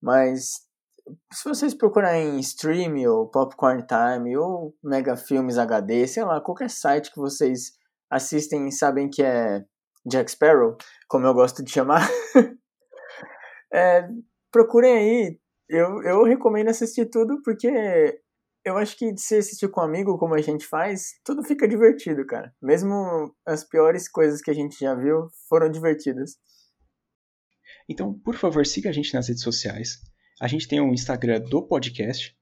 Mas 0.00 0.66
se 1.32 1.48
vocês 1.48 1.74
procurarem 1.74 2.36
em 2.36 2.40
Stream 2.40 3.10
ou 3.10 3.28
Popcorn 3.28 3.84
Time 3.86 4.36
ou 4.36 4.76
Mega 4.82 5.16
Filmes 5.16 5.58
HD, 5.58 6.06
sei 6.06 6.24
lá, 6.24 6.40
qualquer 6.40 6.70
site 6.70 7.12
que 7.12 7.18
vocês 7.18 7.72
assistem 8.10 8.68
e 8.68 8.72
sabem 8.72 9.08
que 9.08 9.22
é 9.22 9.64
Jack 10.06 10.30
Sparrow, 10.30 10.76
como 11.08 11.26
eu 11.26 11.34
gosto 11.34 11.62
de 11.64 11.70
chamar, 11.70 12.08
é, 13.76 14.08
procurem 14.50 14.92
aí. 14.92 15.40
Eu, 15.68 16.02
eu 16.02 16.24
recomendo 16.24 16.68
assistir 16.68 17.06
tudo 17.10 17.42
porque 17.42 17.68
eu 18.64 18.76
acho 18.78 18.96
que 18.96 19.16
se 19.16 19.36
assistir 19.36 19.68
com 19.68 19.80
um 19.80 19.84
amigo, 19.84 20.18
como 20.18 20.34
a 20.34 20.40
gente 20.40 20.64
faz, 20.66 21.20
tudo 21.24 21.44
fica 21.44 21.68
divertido, 21.68 22.24
cara. 22.26 22.54
Mesmo 22.62 23.34
as 23.44 23.64
piores 23.64 24.08
coisas 24.08 24.40
que 24.40 24.50
a 24.50 24.54
gente 24.54 24.78
já 24.78 24.94
viu 24.94 25.28
foram 25.48 25.70
divertidas. 25.70 26.36
Então, 27.88 28.18
por 28.18 28.34
favor, 28.36 28.64
siga 28.64 28.90
a 28.90 28.92
gente 28.92 29.12
nas 29.12 29.28
redes 29.28 29.42
sociais. 29.42 29.98
A 30.40 30.48
gente 30.48 30.66
tem 30.66 30.80
o 30.80 30.84
um 30.84 30.94
Instagram 30.94 31.40
do 31.40 31.66
podcast. 31.66 32.36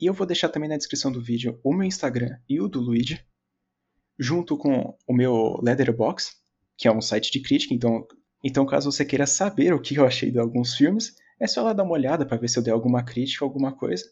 E 0.00 0.06
eu 0.06 0.14
vou 0.14 0.26
deixar 0.26 0.48
também 0.48 0.68
na 0.68 0.76
descrição 0.76 1.12
do 1.12 1.22
vídeo 1.22 1.60
o 1.62 1.72
meu 1.72 1.86
Instagram 1.86 2.36
e 2.48 2.60
o 2.60 2.66
do 2.66 2.80
Luigi, 2.80 3.24
junto 4.18 4.56
com 4.56 4.96
o 5.06 5.14
meu 5.14 5.60
Letterboxd, 5.62 6.32
que 6.76 6.88
é 6.88 6.92
um 6.92 7.00
site 7.00 7.30
de 7.30 7.40
crítica. 7.40 7.72
Então, 7.72 8.04
então 8.42 8.66
caso 8.66 8.90
você 8.90 9.04
queira 9.04 9.26
saber 9.26 9.72
o 9.72 9.80
que 9.80 9.96
eu 9.96 10.06
achei 10.06 10.30
de 10.30 10.38
alguns 10.38 10.74
filmes, 10.74 11.14
é 11.40 11.46
só 11.46 11.62
lá 11.62 11.72
dar 11.72 11.82
uma 11.82 11.94
olhada 11.94 12.26
para 12.26 12.36
ver 12.36 12.48
se 12.48 12.58
eu 12.58 12.62
dei 12.62 12.72
alguma 12.72 13.04
crítica, 13.04 13.44
alguma 13.44 13.72
coisa. 13.72 14.04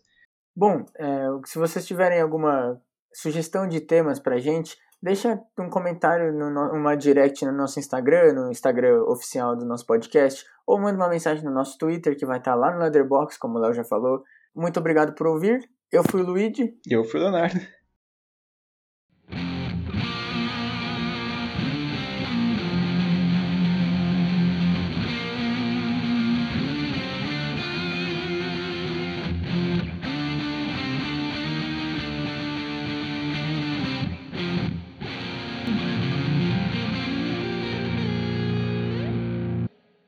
Bom, 0.54 0.84
é, 0.98 1.26
se 1.46 1.58
vocês 1.58 1.86
tiverem 1.86 2.20
alguma 2.20 2.80
sugestão 3.12 3.68
de 3.68 3.80
temas 3.80 4.18
pra 4.18 4.38
gente, 4.38 4.76
deixa 5.02 5.40
um 5.58 5.70
comentário, 5.70 6.32
numa 6.32 6.96
direct 6.96 7.44
no 7.44 7.52
nosso 7.52 7.78
Instagram, 7.78 8.32
no 8.34 8.50
Instagram 8.50 9.02
oficial 9.04 9.56
do 9.56 9.64
nosso 9.64 9.86
podcast, 9.86 10.44
ou 10.66 10.80
manda 10.80 10.96
uma 10.96 11.08
mensagem 11.08 11.44
no 11.44 11.52
nosso 11.52 11.78
Twitter, 11.78 12.16
que 12.16 12.26
vai 12.26 12.38
estar 12.38 12.52
tá 12.52 12.56
lá 12.56 12.72
no 12.72 12.80
Leatherbox, 12.80 13.36
como 13.38 13.58
o 13.58 13.60
Léo 13.60 13.72
já 13.72 13.84
falou. 13.84 14.22
Muito 14.54 14.78
obrigado 14.78 15.14
por 15.14 15.26
ouvir. 15.26 15.68
Eu 15.90 16.02
fui 16.04 16.22
o 16.22 16.26
Luigi. 16.26 16.74
Eu 16.88 17.04
fui 17.04 17.20
o 17.20 17.22
Leonardo. 17.24 17.60